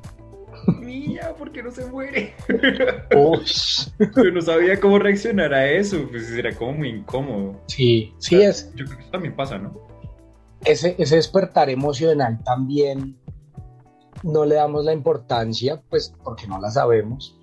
[0.80, 2.36] mía, ¿por qué no se muere?
[3.10, 6.06] Yo no sabía cómo reaccionar a eso.
[6.10, 7.62] Pues era como muy incómodo.
[7.68, 8.74] Sí, sí es.
[8.76, 9.74] Yo creo que eso también pasa, ¿no?
[10.66, 13.18] Ese, ese despertar emocional también
[14.24, 17.37] no le damos la importancia, pues porque no la sabemos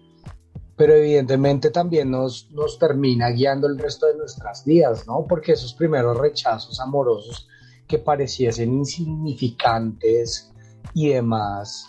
[0.77, 5.27] pero evidentemente también nos, nos termina guiando el resto de nuestras vidas, ¿no?
[5.29, 7.49] Porque esos primeros rechazos amorosos
[7.87, 10.51] que pareciesen insignificantes
[10.95, 11.87] y demás,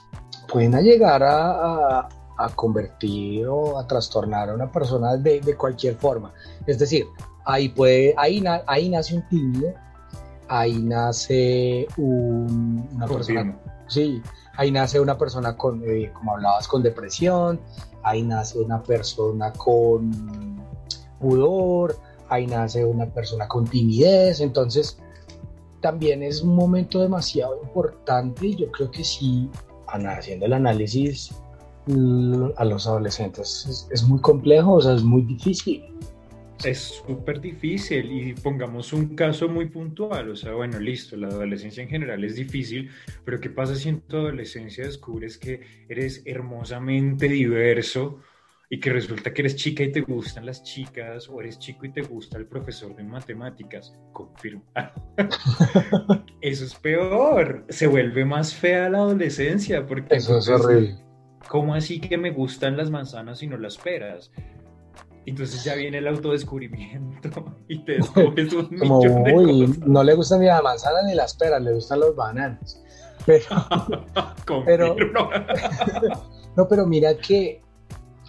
[0.52, 6.34] pueden llegar a, a, convertir o a trastornar a una persona de, de cualquier forma.
[6.68, 7.06] Es decir,
[7.46, 9.74] ahí, puede, ahí, ahí nace un tímido,
[10.48, 13.60] ahí nace un, una persona...
[13.88, 14.20] Sí,
[14.58, 17.60] ahí nace una persona con, eh, como hablabas, con depresión,
[18.06, 20.12] ahí nace una persona con
[21.20, 21.98] pudor,
[22.30, 24.98] ahí nace una persona con timidez, entonces
[25.82, 29.50] también es un momento demasiado importante y yo creo que sí
[29.88, 31.32] haciendo el análisis
[32.58, 35.84] a los adolescentes es, muy complejo, o sea, es muy difícil.
[36.64, 41.84] Es súper difícil y pongamos un caso muy puntual, o sea, bueno, listo, la adolescencia
[41.84, 42.90] en general es difícil,
[43.24, 48.22] pero ¿qué pasa si en tu adolescencia descubres que eres hermosamente diverso
[48.70, 51.92] y que resulta que eres chica y te gustan las chicas o eres chico y
[51.92, 53.94] te gusta el profesor de matemáticas?
[54.12, 54.64] Confirmo.
[56.42, 60.16] Eso es peor, se vuelve más fea la adolescencia porque...
[60.16, 61.06] Eso es horrible
[61.48, 64.32] ¿cómo así que me gustan las manzanas y no las peras?
[65.26, 70.48] Entonces ya viene el autodescubrimiento y te descubres un Como, uy, no le gustan ni
[70.48, 72.82] las manzanas ni las peras, le gustan los bananos.
[73.26, 73.46] Pero,
[74.66, 74.96] pero
[76.56, 77.62] no, pero mira que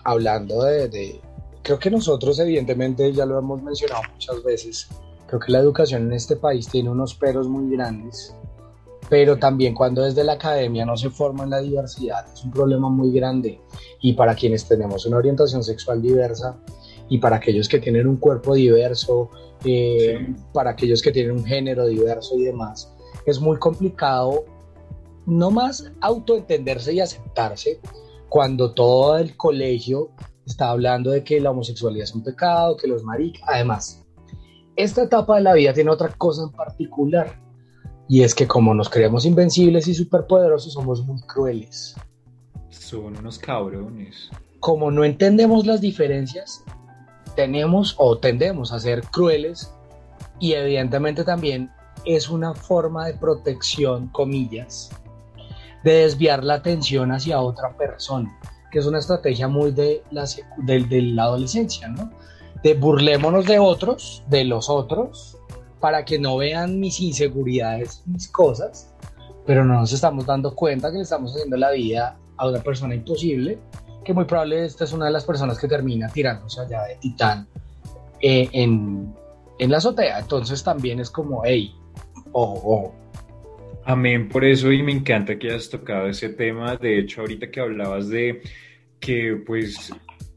[0.05, 1.21] hablando de, de,
[1.63, 4.89] creo que nosotros evidentemente ya lo hemos mencionado muchas veces,
[5.27, 8.35] creo que la educación en este país tiene unos peros muy grandes
[9.09, 12.89] pero también cuando desde la academia no se forma en la diversidad es un problema
[12.89, 13.61] muy grande.
[14.01, 16.57] Y para quienes tenemos una orientación sexual diversa
[17.09, 19.31] y para aquellos que tienen un cuerpo diverso,
[19.65, 22.93] eh, para aquellos que tienen un género diverso y demás,
[23.27, 24.45] es muy complicado
[25.27, 27.81] no más autoentenderse y aceptarse
[28.29, 30.11] cuando todo el colegio
[30.47, 34.05] está hablando de que la homosexualidad es un pecado, que los maricas, además,
[34.77, 37.47] esta etapa de la vida tiene otra cosa en particular
[38.09, 41.97] y es que como nos creemos invencibles y superpoderosos, somos muy crueles.
[42.71, 44.31] Son unos cabrones.
[44.61, 46.63] Como no entendemos las diferencias,
[47.37, 49.73] tenemos o tendemos a ser crueles
[50.41, 51.71] y evidentemente también
[52.05, 54.91] es una forma de protección, comillas,
[55.85, 58.37] de desviar la atención hacia otra persona,
[58.71, 60.25] que es una estrategia muy de la,
[60.57, 62.11] de la adolescencia, ¿no?
[62.63, 65.39] De burlémonos de otros, de los otros,
[65.81, 68.93] para que no vean mis inseguridades, mis cosas,
[69.45, 72.95] pero no nos estamos dando cuenta que le estamos haciendo la vida a una persona
[72.95, 73.59] imposible,
[74.07, 77.47] que muy probable esta es una de las personas que termina tirándose allá de titán
[78.21, 79.13] eh, en,
[79.59, 80.21] en, la azotea.
[80.21, 81.75] Entonces también es como, hey,
[82.33, 82.95] ojo, ojo.
[83.85, 86.77] Amén, por eso y me encanta que hayas tocado ese tema.
[86.77, 88.43] De hecho, ahorita que hablabas de
[89.01, 89.93] que pues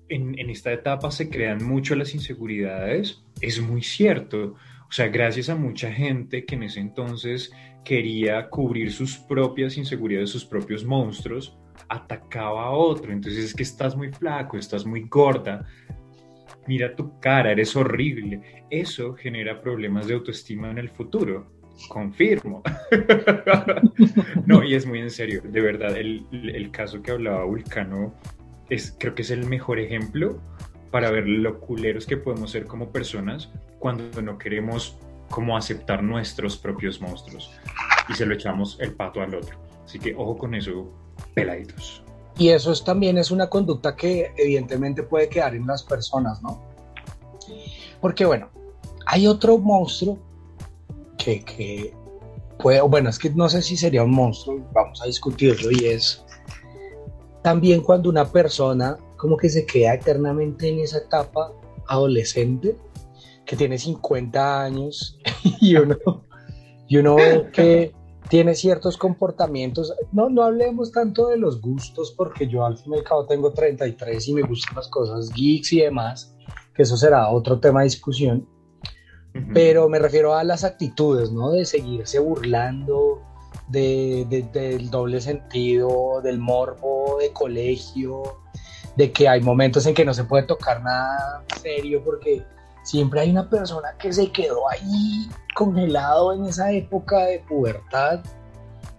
[0.10, 4.56] en esta etapa se crean mucho las inseguridades, es muy cierto.
[4.90, 7.52] O sea, gracias a mucha gente que en ese entonces
[7.86, 11.59] quería cubrir sus propias inseguridades, sus propios monstruos,
[11.90, 13.12] atacaba a otro.
[13.12, 15.68] Entonces es que estás muy flaco, estás muy gorda,
[16.68, 18.66] mira tu cara, eres horrible.
[18.70, 21.52] Eso genera problemas de autoestima en el futuro.
[21.88, 22.62] Confirmo.
[24.46, 28.14] no, y es muy en serio, de verdad, el, el caso que hablaba Vulcano
[28.70, 30.42] es, creo que es el mejor ejemplo
[30.92, 34.98] para ver lo culeros que podemos ser como personas cuando no queremos
[35.30, 37.52] como aceptar nuestros propios monstruos
[38.10, 39.58] y se lo echamos el pato al otro.
[39.86, 40.92] Así que ojo con eso,
[41.34, 42.04] peladitos.
[42.38, 46.62] Y eso es, también es una conducta que evidentemente puede quedar en las personas, ¿no?
[48.00, 48.50] Porque bueno,
[49.06, 50.18] hay otro monstruo
[51.18, 51.94] que, que
[52.58, 56.24] puede, bueno, es que no sé si sería un monstruo, vamos a discutirlo, y es
[57.42, 61.52] también cuando una persona como que se queda eternamente en esa etapa
[61.88, 62.78] adolescente
[63.46, 65.18] que tiene 50 años
[65.60, 65.98] y uno,
[66.88, 67.94] y uno ve que
[68.30, 69.94] tiene ciertos comportamientos.
[70.12, 73.52] No, no hablemos tanto de los gustos porque yo al fin y al cabo tengo
[73.52, 76.36] 33 y me gustan las cosas geeks y demás,
[76.74, 78.48] que eso será otro tema de discusión.
[79.54, 81.52] Pero me refiero a las actitudes, ¿no?
[81.52, 83.22] De seguirse burlando,
[83.68, 88.42] de, del doble sentido, del morbo de colegio,
[88.96, 92.44] de que hay momentos en que no se puede tocar nada serio porque
[92.90, 98.22] siempre hay una persona que se quedó ahí congelado en esa época de pubertad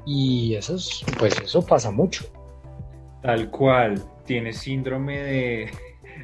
[0.06, 2.24] y eso es, pues eso pasa mucho.
[3.20, 5.70] Tal cual, tiene síndrome de,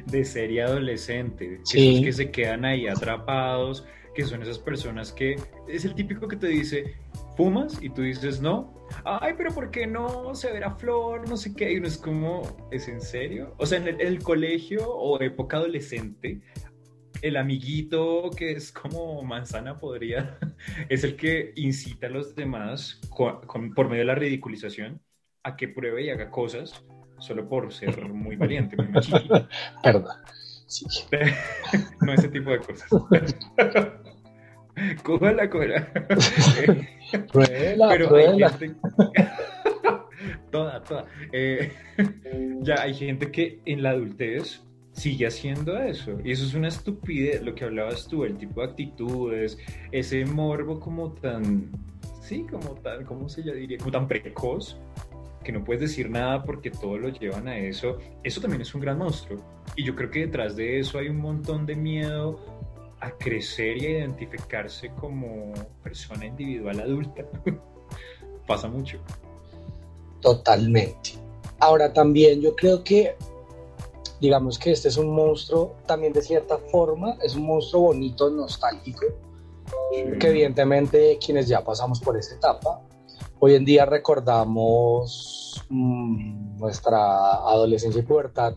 [0.05, 5.35] de serie adolescente, esos que se quedan ahí atrapados, que son esas personas que
[5.67, 6.95] es el típico que te dice,
[7.35, 11.27] fumas y tú dices no, ay, pero ¿por qué no se verá flor?
[11.29, 13.53] No sé qué, y uno es como, ¿es en serio?
[13.57, 16.41] O sea, en el, colegio o época adolescente,
[17.21, 20.37] el amiguito que es como manzana podría,
[20.89, 22.99] es el que incita a los demás
[23.75, 25.01] por medio de la ridiculización
[25.43, 26.83] a que pruebe y haga cosas
[27.19, 29.47] solo por ser muy valiente, muy machito.
[29.83, 30.15] Perdón.
[32.01, 32.89] no ese tipo de cosas.
[35.01, 35.87] Cójala, cójala.
[37.31, 38.47] pruébela, Pero pruébela.
[38.47, 38.79] Hay gente...
[40.51, 41.05] toda, toda.
[41.31, 41.71] Eh,
[42.61, 44.61] ya hay gente que en la adultez
[44.97, 46.17] sigue haciendo eso.
[46.23, 49.57] Y eso es una estupidez, lo que hablabas tú, el tipo de actitudes,
[49.91, 51.71] ese morbo como tan,
[52.21, 53.77] sí, como tan, ¿cómo se diría?
[53.77, 54.75] Como tan precoz,
[55.43, 58.81] que no puedes decir nada porque todos lo llevan a eso, eso también es un
[58.81, 59.39] gran monstruo.
[59.75, 62.39] Y yo creo que detrás de eso hay un montón de miedo
[62.99, 67.23] a crecer y a identificarse como persona individual adulta.
[68.47, 68.97] Pasa mucho.
[70.21, 71.11] Totalmente.
[71.59, 73.15] Ahora también yo creo que,
[74.19, 79.05] digamos que este es un monstruo también de cierta forma, es un monstruo bonito, nostálgico,
[79.91, 82.81] que evidentemente quienes ya pasamos por esa etapa,
[83.39, 88.53] hoy en día recordamos mmm, nuestra adolescencia y pubertad,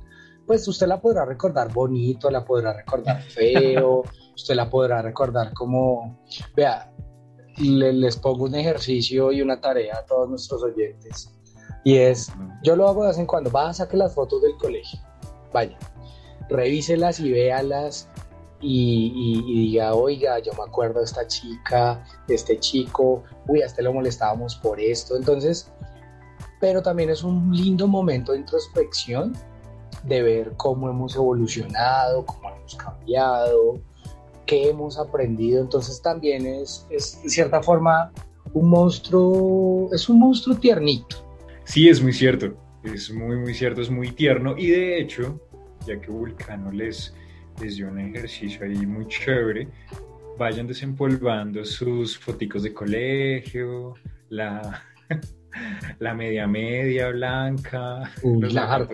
[0.47, 4.03] pues usted la podrá recordar bonito, la podrá recordar feo,
[4.35, 6.19] usted la podrá recordar como,
[6.57, 6.93] vea,
[7.59, 11.31] le, les pongo un ejercicio y una tarea a todos nuestros oyentes.
[11.85, 14.57] Y es, yo lo hago de vez en cuando, va a sacar las fotos del
[14.57, 15.01] colegio,
[15.53, 15.77] vaya,
[16.49, 18.09] revíselas y véalas
[18.61, 19.13] y,
[19.47, 23.83] y, diga, oiga, yo me acuerdo de esta chica, de este chico, uy, a este
[23.83, 25.17] lo molestábamos por esto.
[25.17, 25.71] Entonces,
[26.61, 29.35] pero también es un lindo momento de introspección,
[30.05, 33.81] de ver cómo hemos evolucionado, cómo hemos cambiado,
[34.47, 35.63] qué hemos aprendido.
[35.63, 38.13] Entonces también es, es de cierta forma
[38.53, 41.17] un monstruo, es un monstruo tiernito.
[41.65, 42.53] Sí, es muy cierto,
[42.85, 44.57] es muy, muy cierto, es muy tierno.
[44.57, 45.41] Y de hecho,
[45.87, 47.15] ya que Vulcano les,
[47.61, 49.69] les dio un ejercicio ahí muy chévere,
[50.39, 53.95] vayan desempolvando sus foticos de colegio,
[54.31, 54.83] la,
[55.99, 58.87] la media media blanca, Uy, la,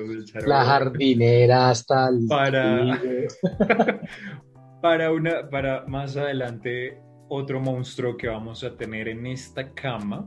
[0.46, 3.00] la, jardinera hasta el para,
[4.82, 10.26] para una para más adelante otro monstruo que vamos a tener en esta cama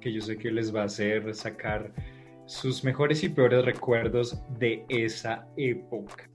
[0.00, 1.92] que yo sé que les va a hacer sacar
[2.50, 6.28] sus mejores y peores recuerdos de esa época.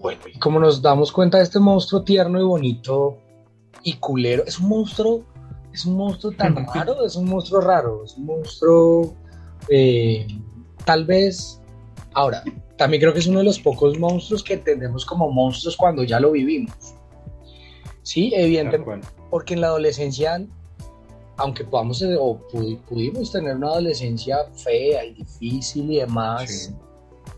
[0.00, 3.18] Bueno, y como nos damos cuenta de este monstruo tierno y bonito
[3.82, 5.26] y culero, es un monstruo,
[5.70, 9.14] es un monstruo tan raro, es un monstruo raro, es un monstruo
[9.68, 10.26] eh,
[10.86, 11.60] tal vez,
[12.14, 12.42] ahora,
[12.78, 16.20] también creo que es uno de los pocos monstruos que entendemos como monstruos cuando ya
[16.20, 16.74] lo vivimos.
[18.02, 20.42] Sí, evidentemente, porque en la adolescencia,
[21.36, 22.38] aunque podamos o
[22.88, 26.74] pudimos tener una adolescencia fea y difícil y demás, sí.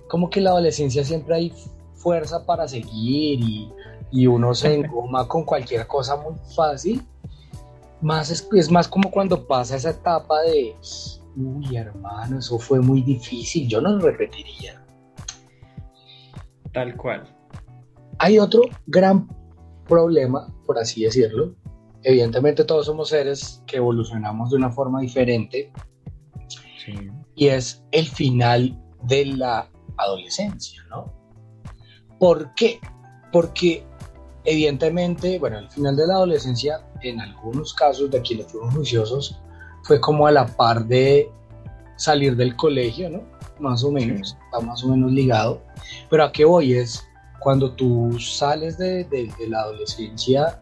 [0.08, 1.52] como que en la adolescencia siempre hay
[1.94, 3.72] fuerza para seguir y,
[4.10, 7.02] y uno se engoma con cualquier cosa muy fácil.
[8.02, 10.76] Más es, es, más como cuando pasa esa etapa de,
[11.36, 14.82] uy hermano, eso fue muy difícil, yo no lo repetiría.
[16.72, 17.24] Tal cual.
[18.18, 19.26] Hay otro gran
[19.88, 21.54] problema, por así decirlo.
[22.08, 25.72] Evidentemente todos somos seres que evolucionamos de una forma diferente.
[26.78, 26.94] Sí.
[27.34, 31.12] Y es el final de la adolescencia, ¿no?
[32.20, 32.78] ¿Por qué?
[33.32, 33.84] Porque
[34.44, 39.42] evidentemente, bueno, el final de la adolescencia, en algunos casos de quienes fuimos juiciosos,
[39.82, 41.28] fue como a la par de
[41.96, 43.24] salir del colegio, ¿no?
[43.58, 44.36] Más o menos, sí.
[44.44, 45.60] está más o menos ligado.
[46.08, 47.04] Pero a qué voy es,
[47.40, 50.60] cuando tú sales de, de, de, la adolescencia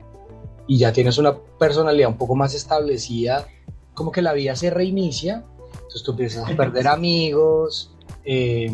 [0.66, 3.46] y ya tienes una personalidad un poco más establecida,
[3.94, 8.70] como que la vida se reinicia, entonces tú empiezas a perder amigos, eh,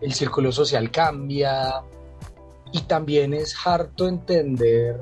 [0.00, 1.82] el círculo social cambia,
[2.74, 5.00] y también es harto entender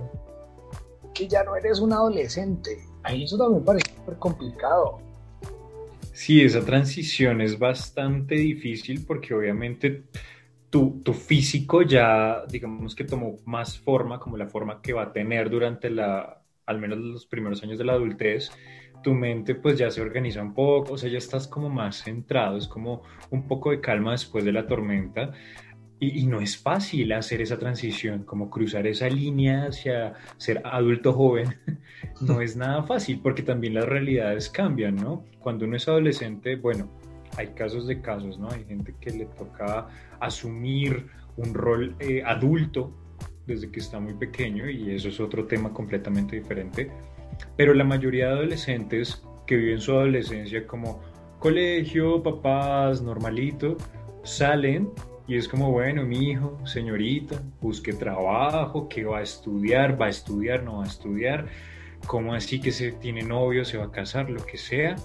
[1.14, 2.84] que ya no eres un adolescente.
[3.02, 5.00] Ahí eso también parece súper complicado.
[6.12, 10.04] Sí, esa transición es bastante difícil porque obviamente
[10.72, 15.50] tu, físico ya, digamos que tomó más forma, como la forma que va a tener
[15.50, 18.50] durante la, al menos los primeros años de la adultez.
[19.02, 22.56] Tu mente pues ya se organiza un poco, o sea, ya estás como más centrado,
[22.56, 25.32] es como un poco de calma después de la tormenta.
[26.00, 31.12] Y, y, no es fácil hacer esa transición, como cruzar esa línea hacia ser adulto
[31.12, 31.54] joven.
[32.20, 35.24] No es nada fácil porque también las realidades cambian, ¿no?
[35.38, 36.88] Cuando uno es adolescente, bueno,
[37.36, 38.50] hay casos de casos, ¿no?
[38.50, 39.88] Hay gente que le toca
[40.20, 41.06] asumir
[41.36, 42.92] un rol eh, adulto
[43.46, 46.90] desde que está muy pequeño y eso es otro tema completamente diferente.
[47.56, 51.00] Pero la mayoría de adolescentes que viven su adolescencia como
[51.38, 53.76] colegio, papás, normalito,
[54.22, 54.90] salen
[55.26, 60.00] y es como, bueno, mi hijo, señorita, busque trabajo, ¿qué va a estudiar?
[60.00, 60.62] ¿Va a estudiar?
[60.62, 61.46] ¿No va a estudiar?
[62.06, 64.96] ¿Cómo así que se tiene novio, se va a casar, lo que sea?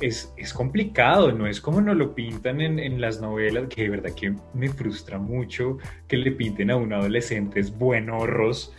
[0.00, 3.88] Es, es complicado, no es como nos lo pintan en, en, las novelas, que de
[3.90, 5.78] verdad que me frustra mucho
[6.08, 8.72] que le pinten a un adolescente buenorros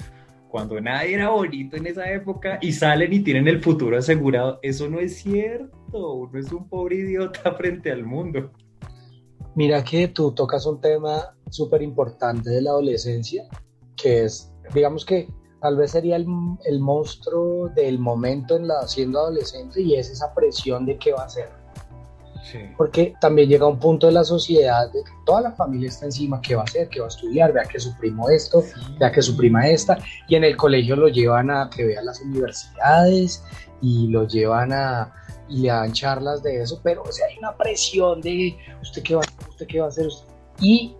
[0.54, 4.60] cuando nadie era bonito en esa época y salen y tienen el futuro asegurado.
[4.62, 8.52] Eso no es cierto, uno es un pobre idiota frente al mundo.
[9.56, 13.46] Mira que tú tocas un tema súper importante de la adolescencia,
[13.96, 15.28] que es, digamos que
[15.64, 16.28] tal vez sería el,
[16.66, 21.24] el, monstruo del momento en la siendo adolescente y es esa presión de qué va
[21.24, 21.50] a ser.
[22.44, 22.60] Sí.
[22.78, 26.42] Porque también llega un punto de la sociedad de que toda la familia está encima,
[26.42, 26.90] ¿qué va a hacer?
[26.90, 27.54] ¿Qué va a estudiar?
[27.54, 28.74] Vea que su primo esto, Sí.
[29.00, 29.98] vea que su prima esta,
[30.28, 33.42] y en el colegio lo llevan a que vea las universidades
[33.82, 35.14] y lo llevan a
[35.48, 39.16] y le dan charlas de eso, pero o sea, hay una presión de usted qué
[39.16, 40.28] va a hacer, usted qué va a hacer, usted?
[40.60, 40.96] y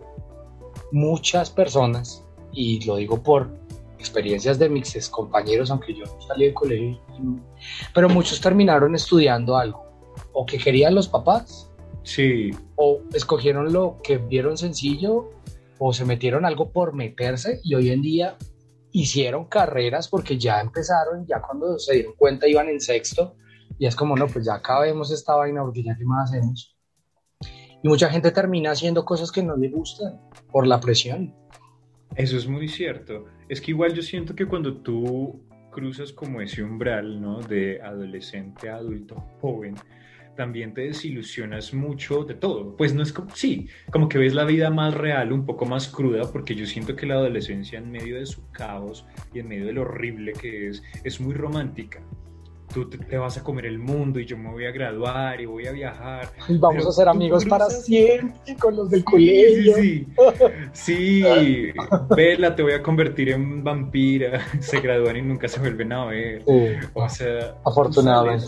[0.94, 3.63] muchas personas, y lo digo por
[4.04, 7.00] experiencias de mis compañeros, aunque yo no salí del colegio,
[7.94, 9.86] pero muchos terminaron estudiando algo,
[10.34, 11.74] o que querían los papás,
[12.04, 15.32] Sí, o escogieron lo que vieron sencillo
[15.80, 18.38] o se metieron algo por meterse y hoy en día
[18.92, 23.36] hicieron carreras porque ya empezaron, ya cuando se dieron cuenta iban en sexto
[23.80, 26.78] y es como, no, pues ya acabemos esta vaina porque ya qué más hacemos.
[27.82, 31.34] Y mucha gente termina haciendo cosas que no le gustan por la presión.
[32.16, 33.26] Eso es muy cierto.
[33.54, 35.40] Es que igual yo siento que cuando tú
[35.70, 37.40] cruzas como ese umbral, ¿no?
[37.40, 39.76] De adolescente a adulto joven,
[40.36, 42.76] también te desilusionas mucho de todo.
[42.76, 45.88] Pues no es como, sí, como que ves la vida más real, un poco más
[45.88, 49.68] cruda, porque yo siento que la adolescencia en medio de su caos y en medio
[49.68, 52.02] de lo horrible que es, es muy romántica.
[52.74, 55.68] Tú te, vas a comer el mundo y yo me voy a graduar y voy
[55.68, 56.30] a viajar.
[56.50, 59.76] Y vamos Pero a ser amigos para siempre con los del Sí, colegio.
[59.76, 60.08] Sí,
[60.74, 61.24] sí.
[61.24, 61.24] Sí,
[62.16, 64.42] Vela, te voy a convertir en vampira.
[64.60, 66.44] Se gradúan y nunca se vuelven a ver.
[66.48, 68.48] Sí, O sea, afortunadamente.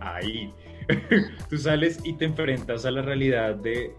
[0.00, 0.52] ahí.
[1.48, 3.94] Tú sales y te enfrentas a la realidad de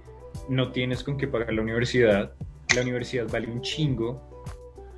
[0.50, 2.34] no tienes con qué pagar la universidad.
[2.76, 4.30] La universidad vale un chingo.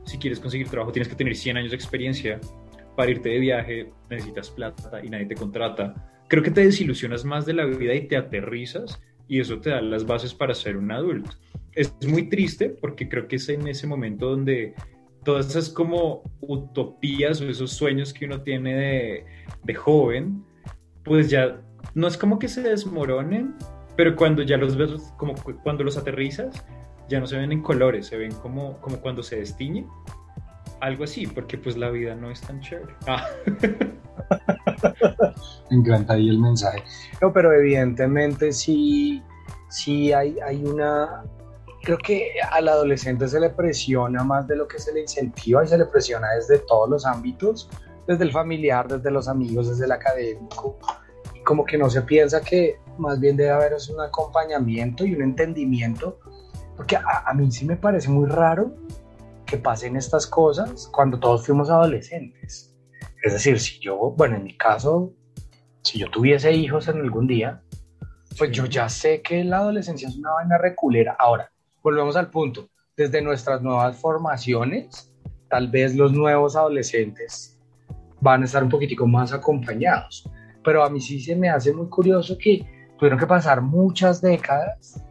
[0.06, 2.40] Si quieres conseguir trabajo, tienes que tener 100 años de experiencia.
[2.96, 5.94] Para irte de viaje, necesitas plata y nadie te contrata.
[6.28, 9.82] Creo que te desilusionas más de la vida y te aterrizas y eso te da
[9.82, 11.32] las bases para ser un adulto.
[11.74, 14.74] Es muy triste porque creo que es en ese momento donde
[15.24, 19.26] todas esas como utopías o esos sueños que uno tiene de,
[19.64, 20.44] de joven,
[21.04, 21.62] pues ya
[21.96, 23.56] no es como que se desmoronen,
[23.96, 26.66] pero cuando ya los ves, como cu- cuando los aterrizas,
[27.10, 29.86] ya no se ven en colores, se ven como, como cuando se destiñe.
[30.84, 32.94] Algo así, porque pues la vida no es tan chévere.
[33.08, 33.26] Ah,
[35.72, 36.84] Me encanta ahí el mensaje.
[37.22, 39.24] No, pero evidentemente sí,
[39.70, 41.24] sí hay, hay una...
[41.84, 45.70] Creo que al adolescente se le presiona más de lo que se le incentiva y
[45.70, 47.70] se le presiona desde todos los ámbitos,
[48.06, 50.80] desde el familiar, desde los amigos, desde el académico.
[51.34, 55.22] Y como que no se piensa que más bien debe haber un acompañamiento y un
[55.22, 56.20] entendimiento,
[56.76, 58.76] porque a, a mí sí me parece muy raro
[59.46, 62.74] que pasen estas cosas cuando todos fuimos adolescentes.
[63.24, 65.14] Es decir, si yo, bueno, en mi caso,
[65.82, 67.62] si yo tuviese hijos en algún día,
[68.38, 68.56] pues Sí.
[68.56, 71.16] yo ya sé que la adolescencia es una vaina reculera.
[71.20, 72.68] Ahora, volvemos al punto.
[72.98, 75.12] Desde nuestras nuevas formaciones,
[75.50, 77.60] tal vez los nuevos adolescentes
[78.22, 80.30] van a estar un poquitico más acompañados.
[80.64, 82.66] Pero a mí sí se me hace muy curioso que
[82.98, 85.04] tuvieron que pasar muchas décadas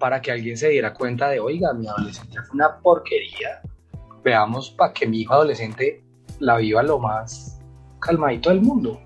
[0.00, 3.60] para que alguien se diera cuenta de, oiga, mi adolescencia fue una porquería.
[4.24, 6.02] Veamos para que mi hijo adolescente
[6.40, 7.60] la viva lo más
[8.00, 9.00] calmadito del mundo.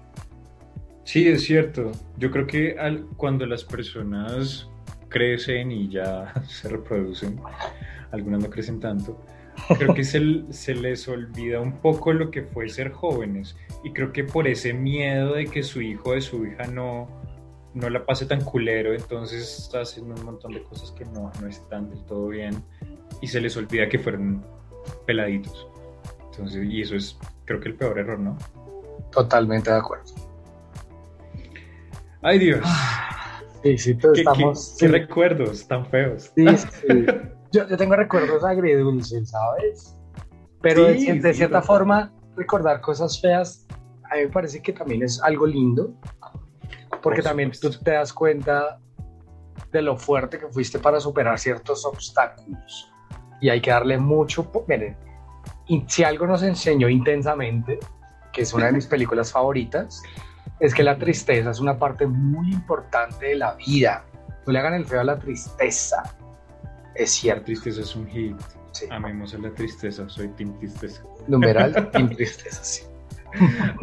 [1.05, 1.93] Sí, es cierto.
[2.17, 4.69] Yo creo que al- cuando las personas
[5.09, 7.39] crecen y ya se reproducen,
[8.11, 9.21] algunas no crecen tanto,
[9.77, 10.21] creo que se,
[10.51, 13.57] se les olvida un poco lo que fue ser jóvenes.
[13.83, 17.07] Y creo que por ese miedo de que su hijo o su hija no,
[17.75, 21.91] no la pase tan culero, entonces hacen un montón de cosas que no, no están
[21.91, 22.63] del todo bien
[23.21, 24.45] y se les olvida que fueron
[25.07, 25.69] peladitos.
[26.31, 28.37] Entonces, y eso es, creo que el peor error, ¿no?
[29.11, 30.05] Totalmente de acuerdo.
[32.23, 32.61] Ay Dios.
[33.63, 34.77] Sí, sí, todos ¿Qué, estamos.
[34.79, 36.31] qué sí, recuerdos tan feos?
[36.35, 37.07] sí, sí.
[37.53, 39.97] Yo, yo tengo recuerdos agridulces, ¿sabes?
[40.61, 43.67] Pero de, Sí, de sí, cierta forma, recordar cosas feas,
[44.11, 45.95] a mí me parece que también es algo lindo,
[47.05, 48.81] porque Por también tú te das cuenta
[49.71, 52.91] de lo fuerte que fuiste para superar ciertos obstáculos.
[53.43, 54.51] Y hay que darle mucho.
[54.67, 54.97] Miren,
[55.69, 57.79] y si algo nos enseñó intensamente,
[58.33, 60.03] que es una de mis películas favoritas,
[60.61, 64.07] es que la tristeza es una parte muy importante de la vida.
[64.47, 66.03] No le hagan el feo a la tristeza.
[66.95, 67.45] Es La cierto.
[67.45, 68.41] tristeza es un hit.
[68.73, 68.87] Sí.
[68.91, 71.03] Amemos a la tristeza, soy Team Tristeza.
[71.29, 72.83] Numeral sin tristeza, sí.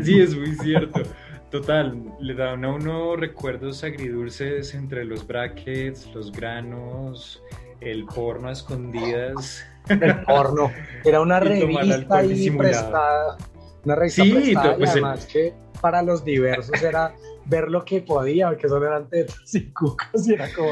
[0.04, 1.04] Sí, es muy cierto.
[1.52, 7.44] Total, le dan a uno recuerdos agridulces entre los brackets, los granos,
[7.82, 9.62] el porno a escondidas.
[9.90, 10.72] El porno.
[11.04, 12.70] Era una Y revista alcohol ahí disimulado.
[12.72, 13.38] prestada.
[13.84, 14.78] Una revista Sí, prestada.
[14.78, 17.14] pues y el- además que para los diversos era
[17.48, 20.28] ver lo que podía, porque solo eran tetas y cucas.
[20.28, 20.72] Y era como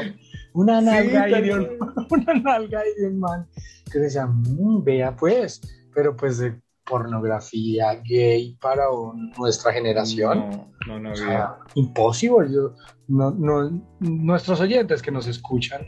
[0.54, 1.68] una nalga tal de un,
[2.10, 3.46] una nalga ahí de un man.
[3.92, 5.60] Que decía, "Mm, vea pues.
[5.92, 6.54] Pero pues eh,
[6.84, 10.38] pornografía gay para un- nuestra generación.
[10.86, 12.48] No, no, no O sea, imposible.
[12.52, 12.74] Yo-
[13.08, 13.70] no, no-
[14.00, 15.82] nuestros oyentes que nos escuchan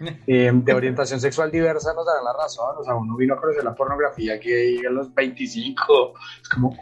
[0.26, 2.74] eh, de orientación sexual diversa nos darán la razón.
[2.78, 6.14] O sea, uno vino a conocer la pornografía gay a los 25.
[6.42, 6.76] Es como,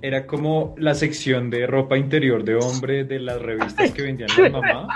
[0.00, 4.48] Era como la sección de ropa interior de hombre de las revistas que vendían la
[4.50, 4.88] mamá,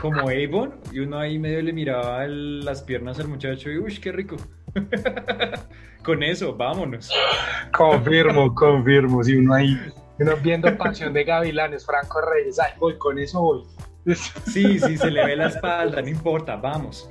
[0.00, 3.94] como Avon, y uno ahí medio le miraba el- las piernas al muchacho y uy,
[3.98, 4.36] qué rico.
[6.04, 7.10] Con eso, vámonos.
[7.72, 9.22] confirmo, confirmo.
[9.24, 9.78] Si uno ahí,
[10.18, 13.62] uno viendo Pasión de Gavilanes, Franco Reyes, ay, voy, con eso voy.
[14.44, 17.08] Sí, sí, se le ve la espalda, no importa, vamos.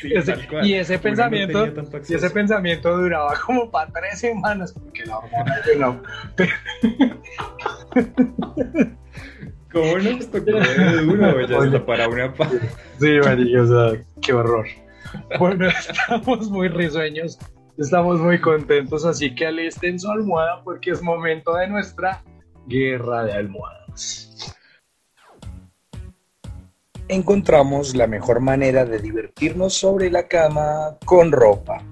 [0.00, 0.34] Sí, Ese-
[0.64, 1.72] y ese Uno no pensamiento,
[2.08, 6.02] y ese pensamiento duraba como para tres semanas, porque la hormona no.
[9.72, 11.46] ¿Cómo nos tocó de duro?
[11.46, 12.50] Ya está para una pa-
[12.98, 14.66] Sí, María, o sea, qué horror.
[15.38, 17.38] Bueno, estamos muy risueños,
[17.78, 22.22] estamos muy contentos, así que alisten su almohada porque es momento de nuestra
[22.66, 24.30] guerra de almohadas.
[27.10, 31.82] encontramos la mejor manera de divertirnos sobre la cama con ropa.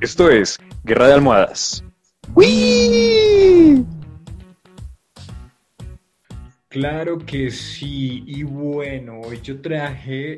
[0.00, 1.82] Esto es Guerra de Almohadas.
[6.68, 10.36] Claro que sí, y bueno, hoy yo traje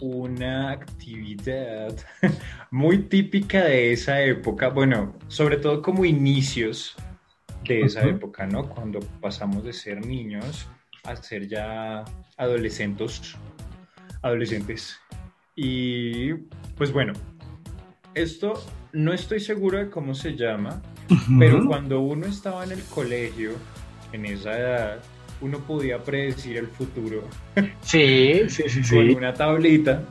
[0.00, 1.94] una actividad
[2.70, 6.96] muy típica de esa época, bueno, sobre todo como inicios
[7.68, 8.68] de esa época, ¿no?
[8.68, 10.68] Cuando pasamos de ser niños
[11.04, 12.04] a ser ya
[12.36, 13.36] adolescentes,
[14.22, 14.98] adolescentes.
[15.56, 16.34] Y
[16.76, 17.12] pues bueno,
[18.14, 18.54] esto
[18.92, 20.82] no estoy seguro de cómo se llama,
[21.38, 23.52] pero cuando uno estaba en el colegio,
[24.12, 25.02] en esa edad,
[25.44, 27.22] uno podía predecir el futuro
[27.82, 29.14] Sí, sí, sí, con sí.
[29.14, 30.02] una tablita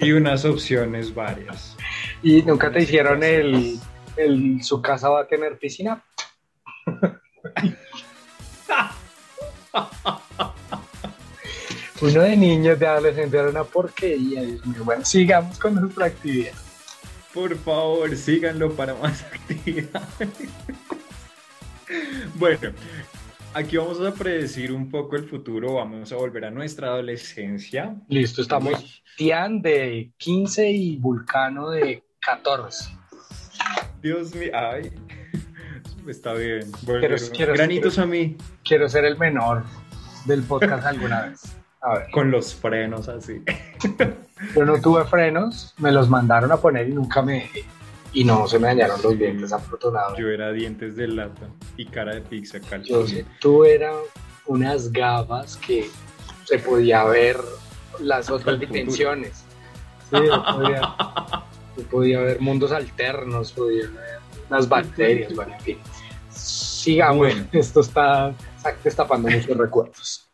[0.00, 1.76] y unas opciones varias.
[2.22, 3.78] ¿Y nunca te hicieron el,
[4.16, 6.02] el su casa va a tener piscina?
[12.00, 14.82] Uno de niños, de adolescente, era una porquería, Dios mío.
[14.84, 16.52] Bueno, sigamos con nuestra actividad.
[17.32, 20.28] Por favor, síganlo para más actividades.
[22.34, 22.72] bueno,
[23.54, 27.94] aquí vamos a predecir un poco el futuro, vamos a volver a nuestra adolescencia.
[28.08, 32.96] Listo, estamos Tian de 15 y Vulcano de 14.
[34.02, 34.92] Dios mío, ay,
[36.08, 36.70] está bien.
[37.32, 39.64] Quiero- granitos a mí, Quiero ser el menor
[40.24, 41.56] del podcast alguna vez.
[41.84, 43.42] A ver, con los frenos así.
[44.54, 47.64] yo no tuve frenos, me los mandaron a poner y nunca me dejé.
[48.14, 50.20] Y no se me dañaron los dientes, afortunadamente.
[50.22, 53.08] Yo era dientes de lata y cara de pizza, Yo calzón.
[53.08, 53.96] sé, tú eras
[54.46, 55.88] unas gafas que
[56.44, 57.38] se podía ver
[58.00, 59.44] las otras dimensiones.
[60.10, 60.94] Sí, se podía,
[61.76, 64.18] se podía ver mundos alternos, podía ver
[64.50, 65.78] las bacterias, bueno, en fin.
[66.28, 67.46] Sigamos, Bueno.
[67.52, 70.28] esto está, está destapando muchos recuerdos.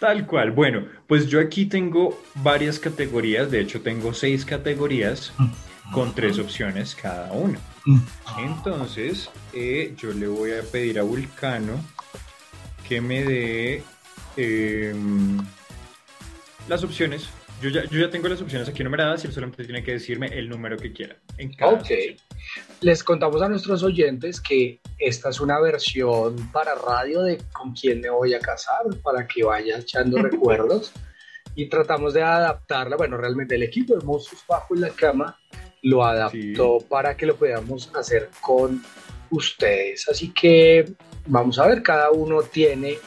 [0.00, 0.50] Tal cual.
[0.50, 5.32] Bueno, pues yo aquí tengo varias categorías, de hecho tengo seis categorías
[5.92, 7.58] con tres opciones cada una.
[8.38, 11.80] Entonces, eh, yo le voy a pedir a Vulcano
[12.88, 13.82] que me dé
[14.36, 15.38] em,
[16.68, 17.28] las opciones.
[17.60, 20.26] Yo ya, yo ya tengo las opciones aquí numeradas y él solamente tiene que decirme
[20.26, 21.16] el número que quiera.
[21.38, 21.80] En cada Ok.
[21.82, 22.16] opción.
[22.80, 28.00] Les contamos a nuestros oyentes que esta es una versión para radio de con quién
[28.00, 30.92] me voy a casar, para que vaya echando recuerdos.
[31.54, 32.96] Y tratamos de adaptarla.
[32.96, 35.38] Bueno, realmente el equipo de Monstruos Bajo en la Cama
[35.82, 38.82] lo adaptó para que lo podamos hacer con
[39.30, 40.08] ustedes.
[40.08, 40.92] Así que
[41.26, 42.98] vamos a ver, cada uno tiene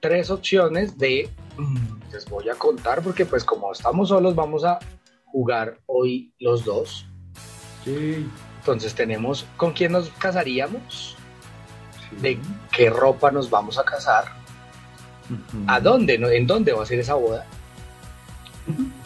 [0.00, 1.28] tres opciones de...
[1.56, 4.78] mm, Les voy a contar porque pues como estamos solos vamos a
[5.26, 7.06] jugar hoy los dos.
[7.84, 8.28] Yay.
[8.60, 11.16] Entonces tenemos con quién nos casaríamos,
[12.10, 12.16] Sí.
[12.22, 12.38] de
[12.72, 14.24] qué ropa nos vamos a casar,
[15.66, 16.28] a dónde, no?
[16.30, 17.46] en dónde va a ser esa boda.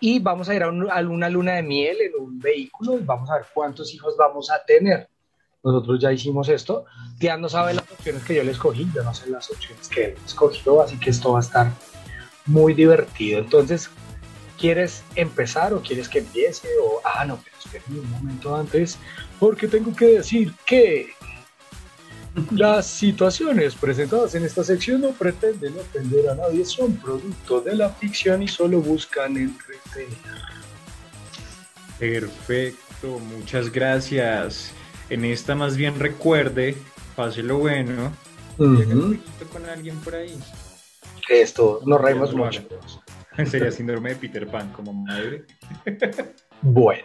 [0.00, 3.02] Y vamos a ir a, un- a una luna de miel en un vehículo y
[3.04, 5.08] vamos a ver cuántos hijos vamos a tener.
[5.64, 6.84] Nosotros ya hicimos esto.
[7.18, 10.04] Tian no sabe las opciones que yo le escogí, yo no sé las opciones que
[10.04, 11.72] él escogió, así que esto va a estar
[12.46, 13.40] muy divertido.
[13.40, 13.90] Entonces,
[14.56, 16.68] ¿quieres empezar o quieres que empiece?
[16.82, 18.98] O, ah, no, pero espérenme un momento antes,
[19.40, 21.08] porque tengo que decir que
[22.52, 27.90] las situaciones presentadas en esta sección no pretenden ofender a nadie, son producto de la
[27.90, 30.08] ficción y solo buscan entretener.
[31.98, 34.72] Perfecto, muchas gracias.
[35.10, 36.76] En esta más bien recuerde,
[37.16, 38.12] pase lo bueno,
[38.58, 40.38] un jueguito con alguien por ahí.
[41.28, 42.62] Esto, nos reímos mucho.
[43.46, 45.44] Sería síndrome de Peter Pan como madre.
[46.60, 47.04] Bueno,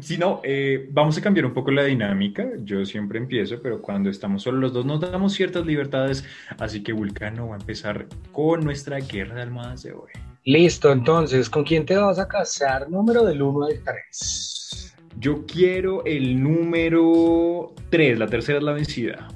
[0.00, 2.48] Si no, eh, vamos a cambiar un poco la dinámica.
[2.60, 6.24] Yo siempre empiezo, pero cuando estamos solo los dos nos damos ciertas libertades.
[6.58, 10.10] Así que Vulcano va a empezar con nuestra guerra de almohadas de hoy.
[10.44, 12.90] Listo, entonces, ¿con quién te vas a casar?
[12.90, 14.96] Número del 1 al 3.
[15.18, 19.28] Yo quiero el número 3, la tercera es la vencida.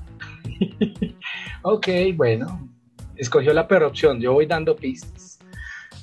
[1.63, 2.69] Ok, bueno.
[3.17, 4.21] Escogió la peor opción.
[4.21, 5.39] Yo voy dando pistas.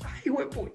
[0.04, 0.32] Ay.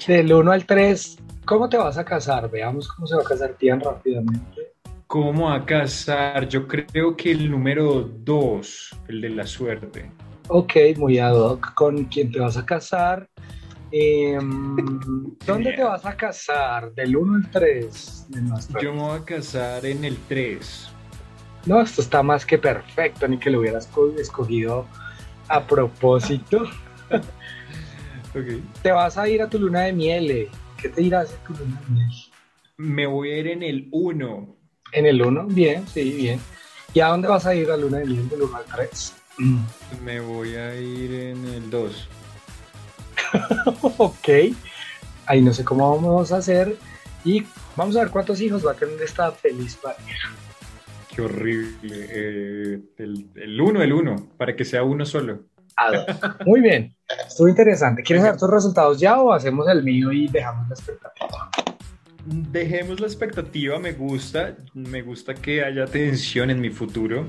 [0.07, 1.19] Del 1 al 3,
[1.51, 2.49] ¿cómo te vas a casar?
[2.49, 4.73] Veamos cómo se va a casar Tian rápidamente.
[5.09, 6.49] ¿Cómo a casar?
[6.49, 10.13] Yo creo que el número 2, el de la suerte.
[10.47, 11.75] Ok, muy ad hoc.
[11.75, 13.29] ¿Con quién te vas a casar?
[13.91, 14.77] Em,
[15.45, 16.93] ¿Dónde te vas a casar?
[16.93, 18.29] Del 1 al 3.
[18.81, 20.89] Yo me voy a casar en el 3.
[21.67, 24.87] No, esto está más que perfecto, ni que lo hubieras co- escogido
[25.49, 26.63] a propósito.
[28.33, 28.63] Ok.
[28.81, 30.49] Te vas a ir a tu luna de miel.
[30.81, 32.11] ¿Qué te irás a tu luna de miel?
[32.79, 34.57] Me voy a ir en el 1.
[34.93, 36.41] En el 1, bien, sí, bien.
[36.95, 39.15] ¿Y a dónde vas a ir a la luna de miel del 1 al 3?
[40.03, 42.09] Me voy a ir en el 2.
[43.99, 44.29] ok.
[45.27, 46.77] Ahí no sé cómo vamos a hacer.
[47.25, 47.45] Y
[47.77, 50.31] vamos a ver cuántos hijos va a tener esta feliz pareja.
[51.15, 52.07] Qué horrible.
[52.09, 55.45] Eh, el 1, el 1, para que sea uno solo.
[55.77, 56.07] A dos.
[56.47, 56.95] Muy bien.
[57.27, 58.03] Estuvo interesante.
[58.03, 61.51] ¿Quieres ver tus resultados ya o hacemos el mío y dejamos la expectativa?
[62.27, 64.57] Dejemos la expectativa, me gusta.
[64.75, 67.25] Me gusta que haya tensión en mi futuro.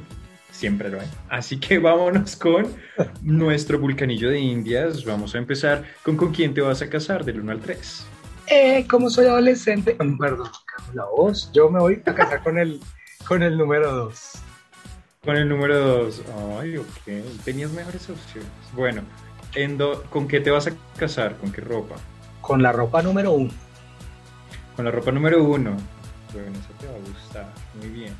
[0.51, 1.07] Siempre lo hay.
[1.29, 2.67] Así que vámonos con
[3.21, 5.05] nuestro vulcanillo de Indias.
[5.05, 8.07] Vamos a empezar con con quién te vas a casar del 1 al 3.
[8.47, 10.49] Eh, como soy adolescente, perdón,
[10.93, 11.49] la voz.
[11.53, 12.81] Yo me voy a casar con el,
[13.25, 14.33] con el número 2.
[15.23, 16.23] Con el número 2.
[16.59, 16.87] Ay, ok.
[17.45, 18.49] Tenías mejores opciones.
[18.73, 19.03] Bueno,
[19.53, 21.37] en do- ¿con qué te vas a casar?
[21.37, 21.95] ¿Con qué ropa?
[22.41, 23.51] Con la ropa número 1.
[24.75, 25.77] Con la ropa número 1.
[26.33, 27.53] Bueno, eso te va a gustar.
[27.75, 28.15] Muy bien.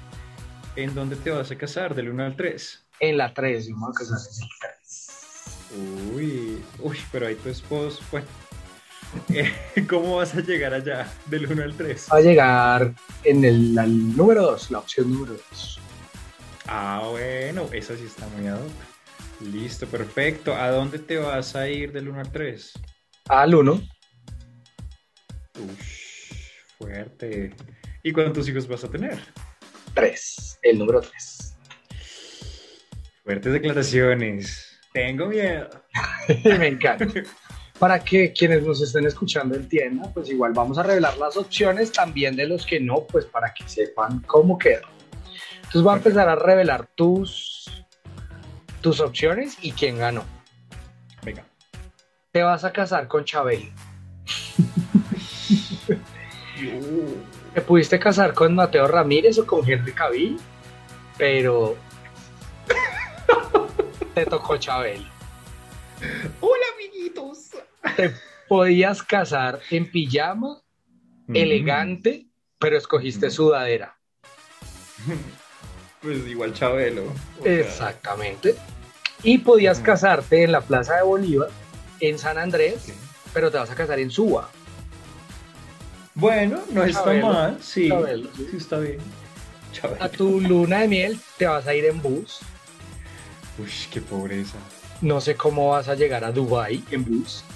[0.76, 1.96] ¿En dónde te vas a casar?
[1.96, 2.84] Del 1 al 3.
[3.00, 6.14] En la 3, yo me voy a casar en el 3.
[6.14, 8.00] Uy, uy, pero ahí tu esposo.
[8.12, 8.28] Bueno.
[9.90, 11.12] ¿Cómo vas a llegar allá?
[11.26, 12.08] Del 1 al 3.
[12.14, 12.94] Va a llegar
[13.24, 15.80] en el número 2, la opción número 2.
[16.74, 18.72] Ah, bueno, esa sí está muy ad hoc.
[19.52, 20.56] Listo, perfecto.
[20.56, 22.74] ¿A dónde te vas a ir del 1 al 3?
[23.28, 23.82] Al 1,
[25.60, 26.46] Ush,
[26.78, 27.54] fuerte.
[28.04, 29.20] ¿Y cuántos hijos vas a tener?
[29.96, 30.60] 3.
[30.62, 31.58] El número 3.
[33.26, 34.80] Fuertes declaraciones.
[34.94, 35.68] Tengo miedo.
[36.58, 37.06] me encanta.
[37.80, 42.38] Para que quienes nos estén escuchando entiendan, pues igual vamos a revelar las opciones también
[42.38, 45.01] de los que no, pues para que sepan cómo quedó.
[45.72, 47.86] Entonces voy a empezar a revelar tus,
[48.82, 50.26] tus opciones y quién ganó.
[51.24, 51.46] Venga.
[52.34, 53.72] Te vas a casar con Chabelo.
[57.54, 60.38] Te pudiste casar con Mateo Ramírez o con Henry Cavill,
[61.18, 61.78] pero
[64.14, 65.06] te tocó Chabelo.
[66.42, 67.52] Hola, amiguitos.
[67.96, 68.12] Te
[68.50, 70.62] podías casar en pijama,
[71.34, 72.28] elegante,
[72.60, 73.32] pero escogiste Mm.
[73.32, 73.98] sudadera.
[76.02, 77.04] Pues igual Chabelo.
[77.40, 78.56] O sea, Exactamente.
[79.24, 81.50] Y podías casarte en la Plaza de Bolívar,
[82.00, 82.92] en San Andrés,
[83.34, 84.50] pero te vas a casar en Suba.
[86.16, 87.58] Bueno, no está mal.
[87.62, 88.48] Sí, Chabelo, sí.
[88.50, 88.98] sí está bien.
[89.74, 90.04] Chabelo.
[90.04, 92.40] A tu luna de miel te vas a ir en bus.
[93.60, 94.58] Uy, qué pobreza.
[95.02, 97.44] No sé cómo vas a llegar a Dubai en bus.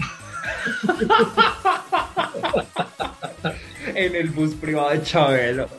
[3.94, 5.70] En el bus privado de Chabelo.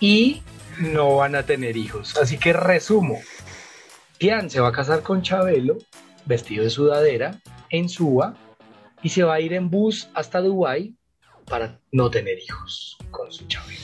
[0.00, 0.42] Y
[0.82, 2.16] no van a tener hijos.
[2.18, 3.18] Así que resumo.
[4.18, 5.78] Tian se va a casar con Chabelo,
[6.26, 8.36] vestido de sudadera, en Suba,
[9.02, 10.94] y se va a ir en bus hasta Dubai
[11.46, 13.80] para no tener hijos con su Chabelo.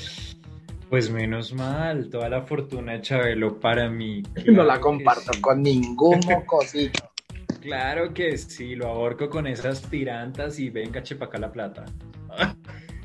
[0.91, 4.23] Pues menos mal, toda la fortuna de Chabelo para mí.
[4.47, 5.41] no la comparto sí.
[5.41, 7.05] con ningún mocosito.
[7.61, 11.85] Claro que sí, lo ahorco con esas tirantas y venga, chepa acá la plata.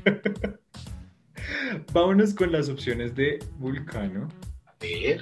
[1.92, 4.28] Vámonos con las opciones de Vulcano.
[4.66, 5.20] A ver.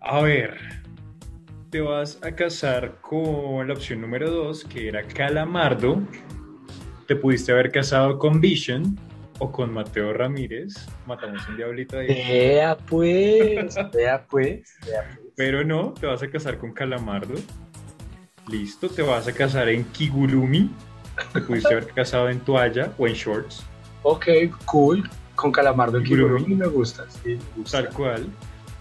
[0.00, 0.58] A ver,
[1.70, 6.02] te vas a casar con la opción número 2, que era Calamardo.
[7.06, 8.98] Te pudiste haber casado con Vision
[9.38, 10.74] o con Mateo Ramírez.
[11.06, 12.08] Matamos un diablito ahí.
[12.08, 15.24] Vea pues, vea pues, vea pues.
[15.36, 17.34] Pero no, te vas a casar con Calamardo.
[18.50, 20.70] Listo, te vas a casar en Kigurumi.
[21.32, 23.64] Te pudiste haber casado en toalla o en shorts,
[24.02, 24.26] Ok,
[24.64, 25.08] cool.
[25.34, 26.04] Con Calamardo el.
[26.04, 27.06] Kigurumi me gusta.
[27.22, 27.82] Sí, me gusta.
[27.84, 28.26] tal cual.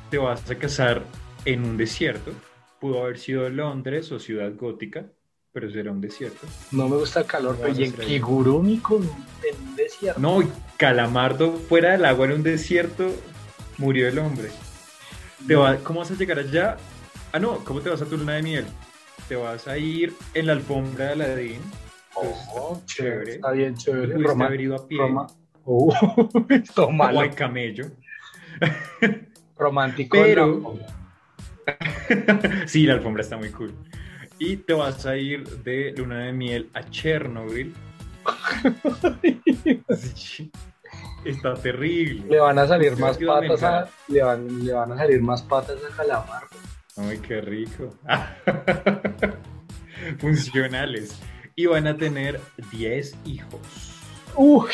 [0.09, 1.03] Te vas a casar
[1.45, 2.31] en un desierto.
[2.79, 5.05] Pudo haber sido Londres o Ciudad Gótica,
[5.51, 6.47] pero será un desierto.
[6.71, 7.93] No me gusta el calor, pero a y en.
[7.93, 10.19] Kigurumi con en un desierto.
[10.19, 10.43] No,
[10.77, 13.11] Calamardo fuera del agua en un desierto,
[13.77, 14.49] murió el hombre.
[15.47, 16.77] Te va- ¿Cómo vas a llegar allá?
[17.31, 18.65] Ah, no, ¿cómo te vas a tu luna de miel?
[19.27, 21.61] Te vas a ir en la alfombra de Aladín.
[22.55, 23.33] Oh, chévere.
[23.35, 24.13] Está bien chévere.
[24.13, 24.97] Pudiste Roma- haber ido a pie.
[24.97, 25.27] Roma-
[25.69, 25.91] Uh,
[26.73, 27.21] todo O malo.
[27.23, 27.87] en camello.
[29.57, 30.17] Romántico.
[30.17, 30.75] Pero- no.
[32.67, 33.73] sí, la alfombra está muy cool.
[34.39, 37.73] Y te vas a ir de luna de miel a Chernobyl.
[41.25, 42.25] Está terrible.
[42.29, 45.77] Le van a salir más patas a, le van, le van a salir más patas
[45.83, 46.43] a calamar.
[46.95, 47.93] Ay, qué rico.
[50.19, 51.19] Funcionales.
[51.59, 52.39] Y van a tener
[52.71, 53.59] 10 hijos.
[54.35, 54.69] Uy,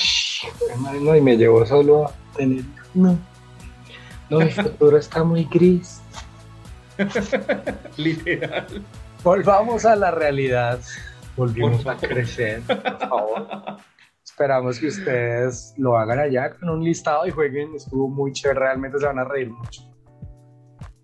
[1.00, 2.66] no, y me llevó solo a tener.
[2.94, 3.18] No,
[4.30, 6.02] no, mi futuro está muy gris.
[7.96, 8.68] Literal.
[9.24, 10.82] Volvamos a la realidad.
[11.38, 13.48] Volvimos a crecer, por favor.
[14.22, 17.76] Esperamos que ustedes lo hagan allá con un listado y jueguen.
[17.76, 19.93] Estuvo muy chévere, realmente se van a reír mucho.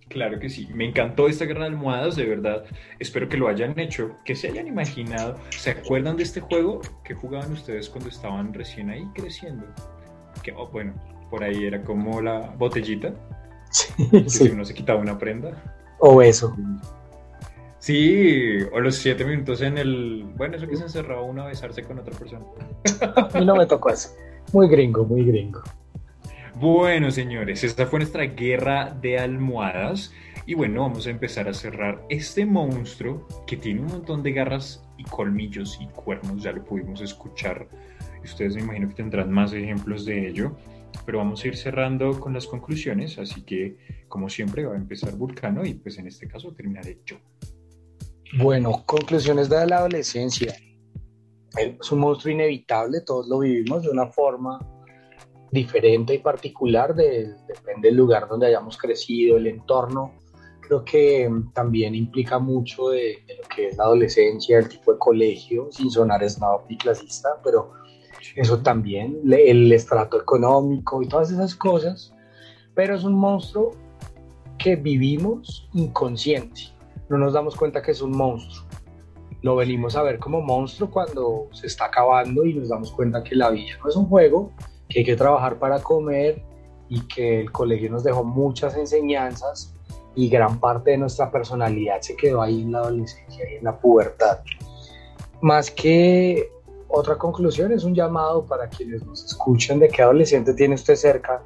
[0.10, 0.68] Claro que sí.
[0.74, 2.64] Me encantó esta guerra de almohadas, de verdad.
[3.00, 5.38] Espero que lo hayan hecho, que se hayan imaginado.
[5.52, 9.66] ¿Se acuerdan de este juego que jugaban ustedes cuando estaban recién ahí creciendo?
[10.44, 10.94] Que, oh, bueno,
[11.30, 13.14] por ahí era como la botellita,
[14.12, 15.52] que si Sí, uno se quitaba una prenda.
[16.00, 16.56] o eso.
[17.78, 20.26] Sí, o los siete minutos en el...
[20.36, 22.44] Bueno, eso que se encerraba uno a besarse con otra persona.
[23.16, 24.10] A mí no me tocó eso.
[24.52, 25.62] Muy gringo, muy gringo.
[26.60, 30.12] Bueno, señores, esta fue nuestra guerra de almohadas.
[30.46, 34.84] Y bueno, vamos a empezar a cerrar este monstruo que tiene un montón de garras
[34.98, 37.70] y colmillos y cuernos, ya lo pudimos escuchar.
[38.22, 40.58] Ustedes me imagino que tendrán más ejemplos de ello.
[41.06, 43.78] Pero vamos a ir cerrando con las conclusiones, así que
[44.10, 47.16] como siempre va a empezar Vulcano y pues en este caso terminaré yo.
[48.38, 50.58] Bueno, conclusiones de la adolescencia.
[51.58, 54.60] Es un monstruo inevitable, todos lo vivimos de una forma
[55.52, 60.14] diferente y particular, de- depende del lugar donde hayamos crecido, el entorno.
[60.62, 64.94] Creo que mm, también implica mucho de, de lo que es la adolescencia, el tipo
[64.94, 67.72] de colegio, sin sonar snob y clasista, pero
[68.36, 72.14] eso también, le- el estrato económico y todas esas cosas.
[72.76, 73.72] Pero es un monstruo
[74.58, 76.62] que vivimos inconsciente
[77.08, 78.68] no nos damos cuenta que es un monstruo.
[79.42, 83.36] Lo venimos a ver como monstruo cuando se está acabando y nos damos cuenta que
[83.36, 84.52] la vida no es un juego,
[84.90, 86.44] que hay que trabajar para comer
[86.90, 89.74] y que el colegio nos dejó muchas enseñanzas
[90.16, 93.80] y gran parte de nuestra personalidad se quedó ahí en la adolescencia y en la
[93.80, 94.40] pubertad.
[95.42, 96.52] Más que
[96.88, 101.44] otra conclusión, es un llamado para quienes nos escuchan de qué adolescente tiene usted cerca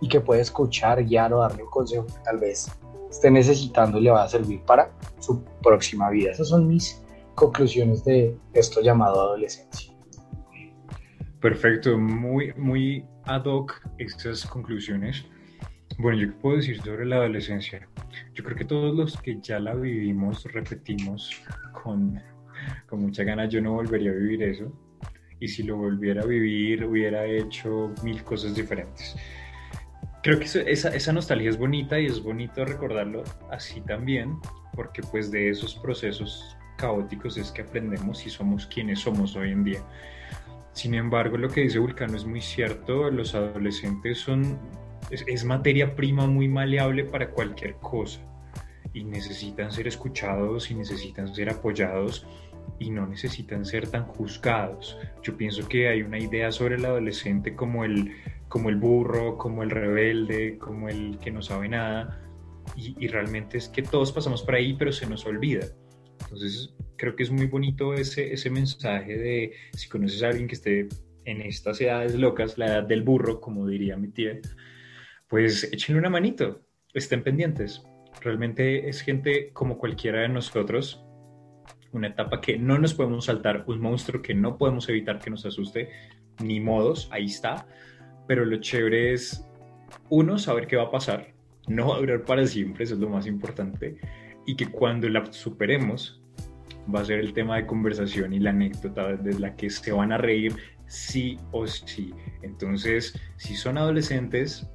[0.00, 2.68] y que puede escuchar, guiar o darle un consejo que tal vez
[3.10, 6.32] esté necesitando y le va a servir para su próxima vida.
[6.32, 7.02] Esas son mis
[7.34, 9.95] conclusiones de esto llamado adolescencia.
[11.46, 15.24] Perfecto, muy, muy ad hoc estas conclusiones.
[15.96, 17.88] Bueno, ¿yo qué puedo decir sobre la adolescencia?
[18.34, 21.40] Yo creo que todos los que ya la vivimos repetimos
[21.72, 22.20] con,
[22.88, 24.72] con mucha gana, yo no volvería a vivir eso.
[25.38, 29.14] Y si lo volviera a vivir, hubiera hecho mil cosas diferentes.
[30.24, 33.22] Creo que esa, esa nostalgia es bonita y es bonito recordarlo
[33.52, 34.36] así también,
[34.74, 39.62] porque pues de esos procesos caóticos es que aprendemos y somos quienes somos hoy en
[39.62, 39.80] día.
[40.76, 44.58] Sin embargo, lo que dice Vulcano es muy cierto, los adolescentes son,
[45.10, 48.20] es, materia prima muy maleable para cualquier cosa
[48.92, 52.26] y necesitan ser escuchados y necesitan ser apoyados
[52.78, 54.98] y no necesitan ser tan juzgados.
[55.22, 58.12] Yo pienso que hay una idea sobre el adolescente como el,
[58.48, 62.20] como el burro, como el rebelde, como el que no sabe nada
[62.76, 65.68] y, y realmente es que todos pasamos por ahí pero se nos olvida.
[66.20, 70.54] Entonces creo que es muy bonito ese, ese mensaje de si conoces a alguien que
[70.54, 70.88] esté
[71.24, 74.38] en estas edades locas, la edad del burro, como diría mi tía,
[75.28, 76.62] pues échenle una manito,
[76.94, 77.82] estén pendientes.
[78.20, 81.04] Realmente es gente como cualquiera de nosotros,
[81.92, 85.44] una etapa que no nos podemos saltar, un monstruo que no podemos evitar que nos
[85.44, 85.90] asuste,
[86.42, 87.66] ni modos, ahí está.
[88.28, 89.44] Pero lo chévere es,
[90.08, 91.34] uno, saber qué va a pasar,
[91.68, 93.98] no va a durar para siempre, eso es lo más importante,
[94.46, 96.22] y que cuando la superemos,
[96.94, 100.12] va a ser el tema de conversación y la anécdota de la que se van
[100.12, 100.54] a reír
[100.86, 102.14] sí o sí.
[102.42, 104.68] Entonces, si son adolescentes,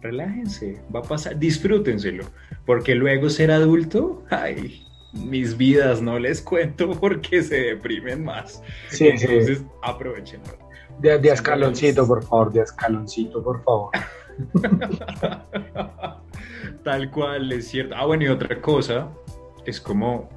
[0.00, 2.24] relájense, va a pasar, disfrútenselo,
[2.66, 4.82] porque luego ser adulto, ay,
[5.12, 8.62] mis vidas no les cuento porque se deprimen más.
[8.88, 9.66] Sí, Entonces, sí.
[9.82, 10.58] aprovechenlo.
[10.98, 13.90] De, de escaloncito, por favor, de escaloncito, por favor.
[16.84, 17.94] Tal cual, es cierto.
[17.96, 19.08] Ah, bueno, y otra cosa
[19.66, 20.28] es como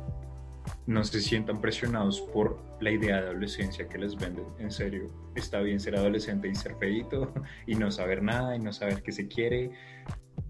[0.88, 4.46] no se sientan presionados por la idea de adolescencia que les venden.
[4.60, 7.34] En serio, está bien ser adolescente y ser feito
[7.68, 9.72] y no saber nada y no saber qué se quiere,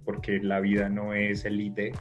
[0.03, 1.93] porque la vida no es elite,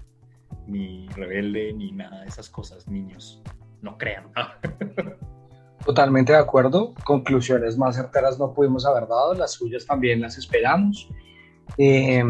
[0.66, 3.42] ni rebelde, ni nada de esas cosas, niños.
[3.82, 4.32] No crean.
[5.84, 6.94] Totalmente de acuerdo.
[7.04, 11.08] Conclusiones más certeras no pudimos haber dado, las suyas también las esperamos.
[11.76, 12.22] Eh,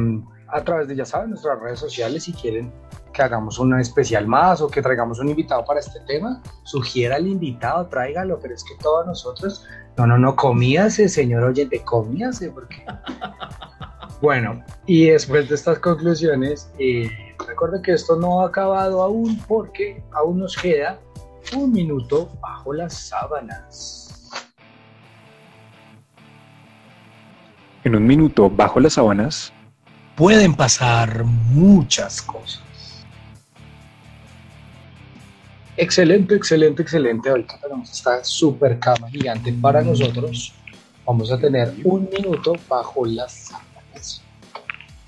[0.48, 2.72] a través de, ya saben, nuestras redes sociales, si quieren
[3.14, 7.26] que hagamos una especial más o que traigamos un invitado para este tema, sugiera al
[7.26, 9.64] invitado, tráigalo, pero es que todos nosotros,
[9.96, 12.84] no, no, no, comíase, señor oyente, comíase, porque...
[14.20, 17.10] Bueno, y después de estas conclusiones, eh,
[17.46, 20.98] recuerden que esto no ha acabado aún porque aún nos queda
[21.54, 24.32] un minuto bajo las sábanas.
[27.82, 29.52] En un minuto bajo las sábanas
[30.16, 32.62] pueden pasar muchas cosas.
[35.76, 37.28] Excelente, excelente, excelente.
[37.28, 40.54] Ahorita tenemos esta super cama gigante para nosotros.
[41.04, 44.22] Vamos a tener un minuto bajo las sábanas.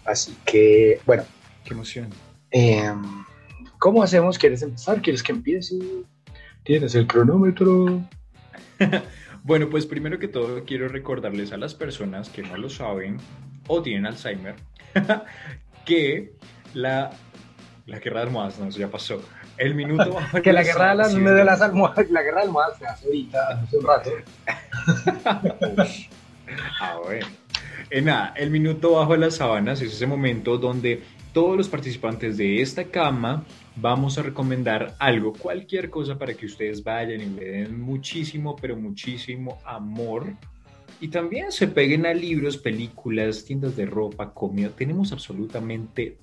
[0.05, 1.25] Así que, bueno.
[1.64, 2.09] Qué emoción.
[2.51, 3.03] Em,
[3.79, 4.39] ¿Cómo hacemos?
[4.39, 5.01] ¿Quieres empezar?
[5.03, 5.77] ¿Quieres que empiece?
[6.64, 8.03] ¿Tienes el cronómetro?
[9.45, 13.19] bueno, pues primero que todo quiero recordarles a las personas que no lo saben
[13.69, 14.57] o tienen Alzheimer
[15.85, 16.33] que
[16.75, 17.12] la,
[17.87, 19.23] la guerra de almohadas, no, eso ya pasó.
[19.59, 22.87] El minuto Que la guerra de las, de las almohadas, la guerra de almohadas se
[22.87, 24.11] hace ahorita, hace un rato.
[26.81, 27.27] ah, bueno.
[27.91, 31.03] Eh, nada, el minuto bajo las sábanas es ese momento donde
[31.33, 33.45] todos los participantes de esta cama
[33.77, 38.77] vamos a recomendar algo, cualquier cosa para que ustedes vayan y le den muchísimo, pero
[38.77, 40.33] muchísimo amor.
[41.01, 44.71] Y también se peguen a libros, películas, tiendas de ropa, comida.
[44.71, 46.17] Tenemos absolutamente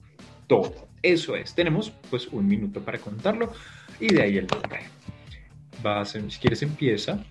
[0.48, 0.93] todo.
[1.04, 1.54] Eso es.
[1.54, 3.52] Tenemos pues un minuto para contarlo
[4.00, 4.80] y de ahí el nombre.
[5.84, 7.24] Vas, si quieres empieza.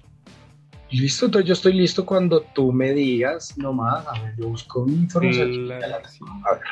[0.91, 4.07] Listo, entonces yo estoy listo cuando tú me digas nomás.
[4.07, 5.73] A ver, yo busco mi información.
[5.73, 6.63] A ver.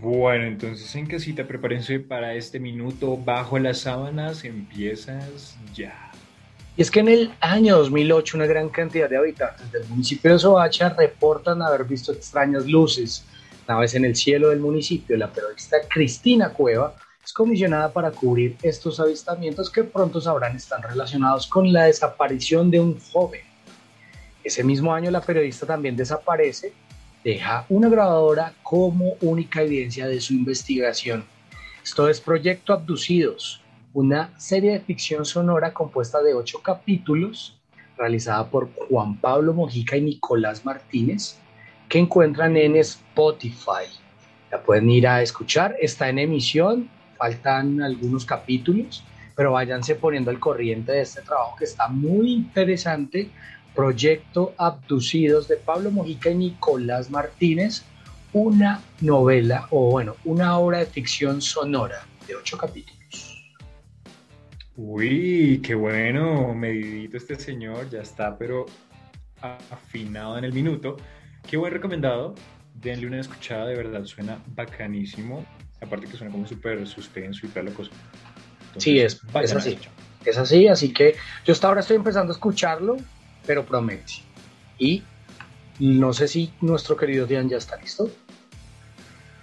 [0.00, 6.10] Bueno, entonces en casita prepárense para este minuto bajo las sábanas, empiezas ya.
[6.76, 10.38] Y es que en el año 2008 una gran cantidad de habitantes del municipio de
[10.38, 13.24] Soacha reportan haber visto extrañas luces,
[13.66, 15.16] naves en el cielo del municipio.
[15.16, 16.94] La periodista Cristina Cueva
[17.24, 22.80] es comisionada para cubrir estos avistamientos que pronto sabrán están relacionados con la desaparición de
[22.80, 23.40] un joven.
[24.42, 26.72] Ese mismo año la periodista también desaparece
[27.24, 31.24] deja una grabadora como única evidencia de su investigación.
[31.82, 33.62] Esto es Proyecto Abducidos,
[33.94, 37.58] una serie de ficción sonora compuesta de ocho capítulos,
[37.96, 41.38] realizada por Juan Pablo Mojica y Nicolás Martínez,
[41.88, 43.86] que encuentran en Spotify.
[44.50, 49.04] La pueden ir a escuchar, está en emisión, faltan algunos capítulos,
[49.36, 53.30] pero váyanse poniendo al corriente de este trabajo que está muy interesante
[53.74, 57.82] Proyecto Abducidos de Pablo Mojica y Nicolás Martínez,
[58.32, 62.94] una novela o bueno, una obra de ficción sonora de ocho capítulos.
[64.76, 68.66] Uy, qué bueno, medidito este señor, ya está, pero
[69.40, 70.96] afinado en el minuto.
[71.48, 72.34] Qué buen recomendado,
[72.74, 75.44] denle una escuchada, de verdad suena bacanísimo.
[75.80, 77.90] Aparte que suena como súper suspenso y tal cosa.
[78.76, 79.78] sí, es, es así.
[80.24, 82.96] Es así, así que yo hasta ahora estoy empezando a escucharlo,
[83.46, 84.14] pero promete.
[84.78, 85.02] Y
[85.78, 88.10] no sé si nuestro querido Dian ya está listo.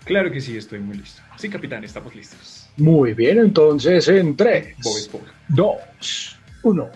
[0.05, 1.21] Claro que sí, estoy muy listo.
[1.37, 2.67] Sí, capitán, estamos listos.
[2.77, 4.75] Muy bien, entonces en 3,
[5.49, 6.89] 2, 1.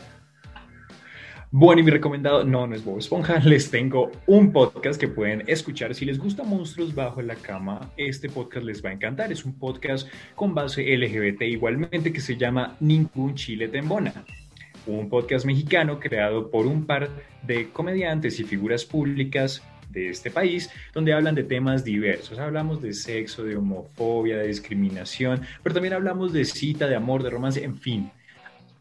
[1.52, 5.44] Bueno, y mi recomendado, no, no es Bob Esponja, les tengo un podcast que pueden
[5.48, 5.96] escuchar.
[5.96, 9.32] Si les gusta Monstruos Bajo la Cama, este podcast les va a encantar.
[9.32, 14.26] Es un podcast con base LGBT igualmente que se llama Ningún Chile Tembona
[14.88, 17.10] un podcast mexicano creado por un par
[17.42, 22.38] de comediantes y figuras públicas de este país, donde hablan de temas diversos.
[22.38, 27.30] Hablamos de sexo, de homofobia, de discriminación, pero también hablamos de cita, de amor, de
[27.30, 28.12] romance, en fin.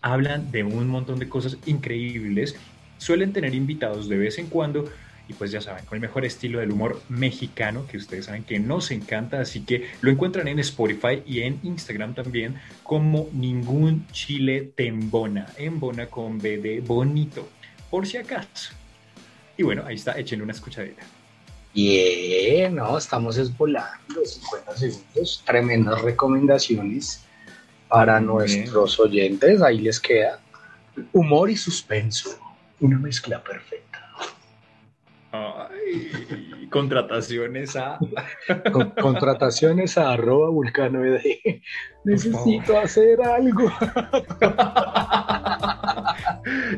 [0.04, 2.56] Hablan de un montón de cosas increíbles.
[2.98, 4.84] Suelen tener invitados de vez en cuando
[5.28, 8.58] y pues ya saben, con el mejor estilo del humor mexicano que ustedes saben que
[8.58, 14.72] nos encanta, así que lo encuentran en Spotify y en Instagram también como Ningún Chile
[14.76, 17.48] Tembona, embona con B de bonito,
[17.90, 18.74] por si acaso.
[19.56, 21.02] Y bueno, ahí está, échenle una escuchadita.
[21.72, 27.24] Bien, no, estamos esvolando 50 segundos, tremendas recomendaciones
[27.88, 30.40] para nuestros oyentes, ahí les queda
[31.12, 32.38] humor y suspenso,
[32.80, 33.84] una mezcla perfecta.
[35.32, 37.98] Ay, contrataciones a.
[39.00, 41.00] contrataciones a arroba vulcano
[42.04, 43.70] Necesito hacer algo.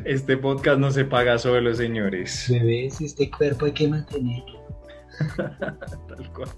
[0.04, 2.46] Este podcast no se paga solo, señores.
[2.48, 4.64] Bebés, este cuerpo hay que mantenerlo.
[5.36, 6.48] Tal cual.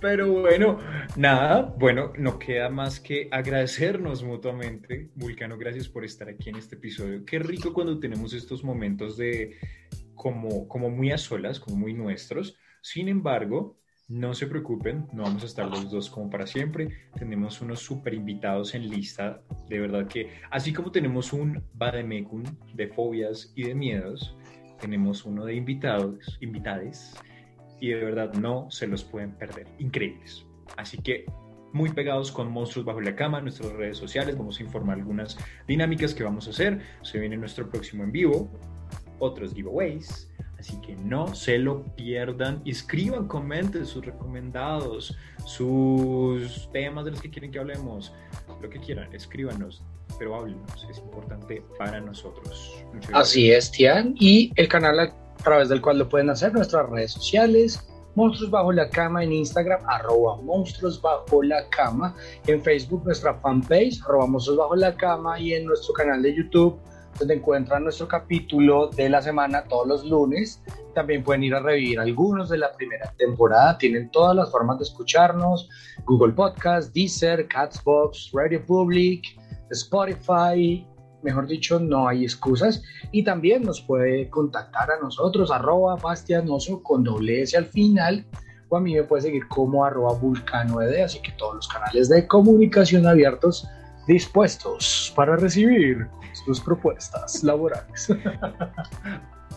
[0.00, 0.78] Pero bueno,
[1.16, 5.10] nada, bueno, no queda más que agradecernos mutuamente.
[5.14, 7.24] Vulcano, gracias por estar aquí en este episodio.
[7.24, 9.56] Qué rico cuando tenemos estos momentos de
[10.14, 12.56] como, como muy a solas, como muy nuestros.
[12.82, 17.08] Sin embargo, no se preocupen, no vamos a estar los dos como para siempre.
[17.18, 19.42] Tenemos unos super invitados en lista.
[19.68, 22.42] De verdad que, así como tenemos un Bademecum
[22.74, 24.36] de fobias y de miedos,
[24.80, 27.14] tenemos uno de invitados, invitades
[27.80, 29.66] y de verdad no se los pueden perder.
[29.78, 30.44] Increíbles.
[30.76, 31.26] Así que
[31.72, 34.38] muy pegados con Monstruos Bajo la Cama nuestras redes sociales.
[34.38, 36.80] Vamos a informar algunas dinámicas que vamos a hacer.
[37.02, 38.48] Se viene nuestro próximo en vivo,
[39.18, 40.30] otros giveaways.
[40.56, 42.62] Así que no se lo pierdan.
[42.64, 45.14] Escriban, comenten sus recomendados,
[45.44, 48.14] sus temas de los que quieren que hablemos,
[48.62, 49.82] lo que quieran, escríbanos,
[50.18, 52.82] pero háblenos, es importante para nosotros.
[53.12, 54.14] Así es, Tian.
[54.18, 55.12] Y el canal
[55.44, 59.30] a través del cual lo pueden hacer, nuestras redes sociales, Monstruos Bajo la Cama en
[59.30, 62.16] Instagram, arroba Monstruos Bajo la Cama,
[62.46, 66.80] en Facebook nuestra fanpage, arroba Monstruos Bajo la Cama y en nuestro canal de YouTube,
[67.18, 70.62] donde encuentran nuestro capítulo de la semana todos los lunes.
[70.94, 74.84] También pueden ir a revivir algunos de la primera temporada, tienen todas las formas de
[74.84, 75.68] escucharnos,
[76.06, 79.26] Google Podcast, Deezer, Catsbox, Radio Public,
[79.68, 80.88] Spotify,
[81.24, 82.82] mejor dicho, no hay excusas.
[83.10, 88.24] Y también nos puede contactar a nosotros, arroba bastianoso con doble S al final,
[88.68, 92.26] o a mí me puede seguir como arroba vulcanoed, así que todos los canales de
[92.26, 93.66] comunicación abiertos
[94.06, 96.06] dispuestos para recibir
[96.44, 98.08] sus propuestas laborales.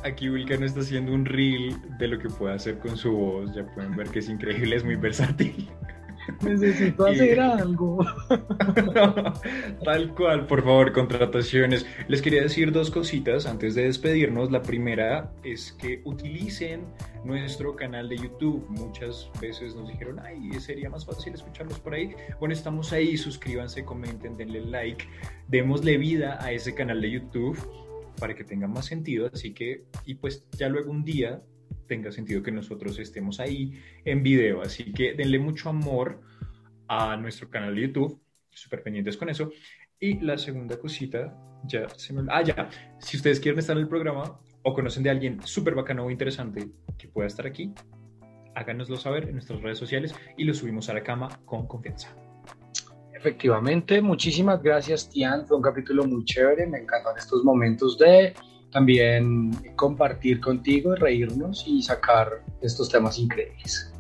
[0.03, 3.65] Aquí Vulcano está haciendo un reel de lo que puede hacer con su voz, ya
[3.73, 5.69] pueden ver que es increíble, es muy versátil.
[6.43, 8.05] Necesito hacer algo.
[9.83, 11.85] Tal cual, por favor, contrataciones.
[12.07, 14.51] Les quería decir dos cositas antes de despedirnos.
[14.51, 16.85] La primera es que utilicen
[17.23, 18.65] nuestro canal de YouTube.
[18.69, 22.15] Muchas veces nos dijeron, ay, sería más fácil escucharlos por ahí.
[22.39, 25.05] Bueno, estamos ahí, suscríbanse, comenten, denle like,
[25.47, 27.57] démosle vida a ese canal de YouTube
[28.19, 29.29] para que tenga más sentido.
[29.33, 31.41] Así que, y pues ya luego un día
[31.87, 34.61] tenga sentido que nosotros estemos ahí en video.
[34.61, 36.21] Así que denle mucho amor
[36.87, 39.51] a nuestro canal de YouTube, súper pendientes con eso.
[39.99, 41.35] Y la segunda cosita,
[41.65, 42.23] ya se me...
[42.29, 42.69] Ah, ya,
[42.99, 46.69] si ustedes quieren estar en el programa o conocen de alguien súper bacano o interesante
[46.97, 47.73] que pueda estar aquí,
[48.53, 52.15] háganoslo saber en nuestras redes sociales y lo subimos a la cama con confianza.
[53.13, 55.47] Efectivamente, muchísimas gracias, Tian.
[55.47, 56.67] Fue un capítulo muy chévere.
[56.67, 58.35] Me encantan estos momentos de
[58.71, 63.93] también compartir contigo, reírnos y sacar estos temas increíbles.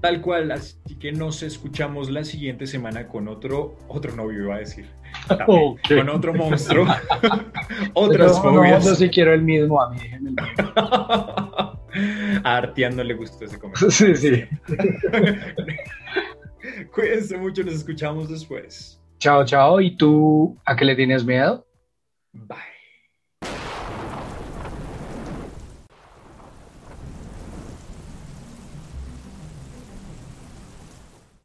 [0.00, 4.58] Tal cual, así que nos escuchamos la siguiente semana con otro, otro novio, iba a
[4.58, 4.86] decir.
[5.88, 6.86] Con otro monstruo.
[7.94, 8.84] Otras fobias.
[8.84, 9.98] No, si quiero el mismo, a mí
[12.44, 13.90] A Artian no le gustó ese comentario.
[13.90, 14.44] Sí, sí.
[16.94, 19.00] Cuídense mucho, nos escuchamos después.
[19.18, 19.80] Chao, chao.
[19.80, 21.66] ¿Y tú a qué le tienes miedo?
[22.32, 22.71] Bye.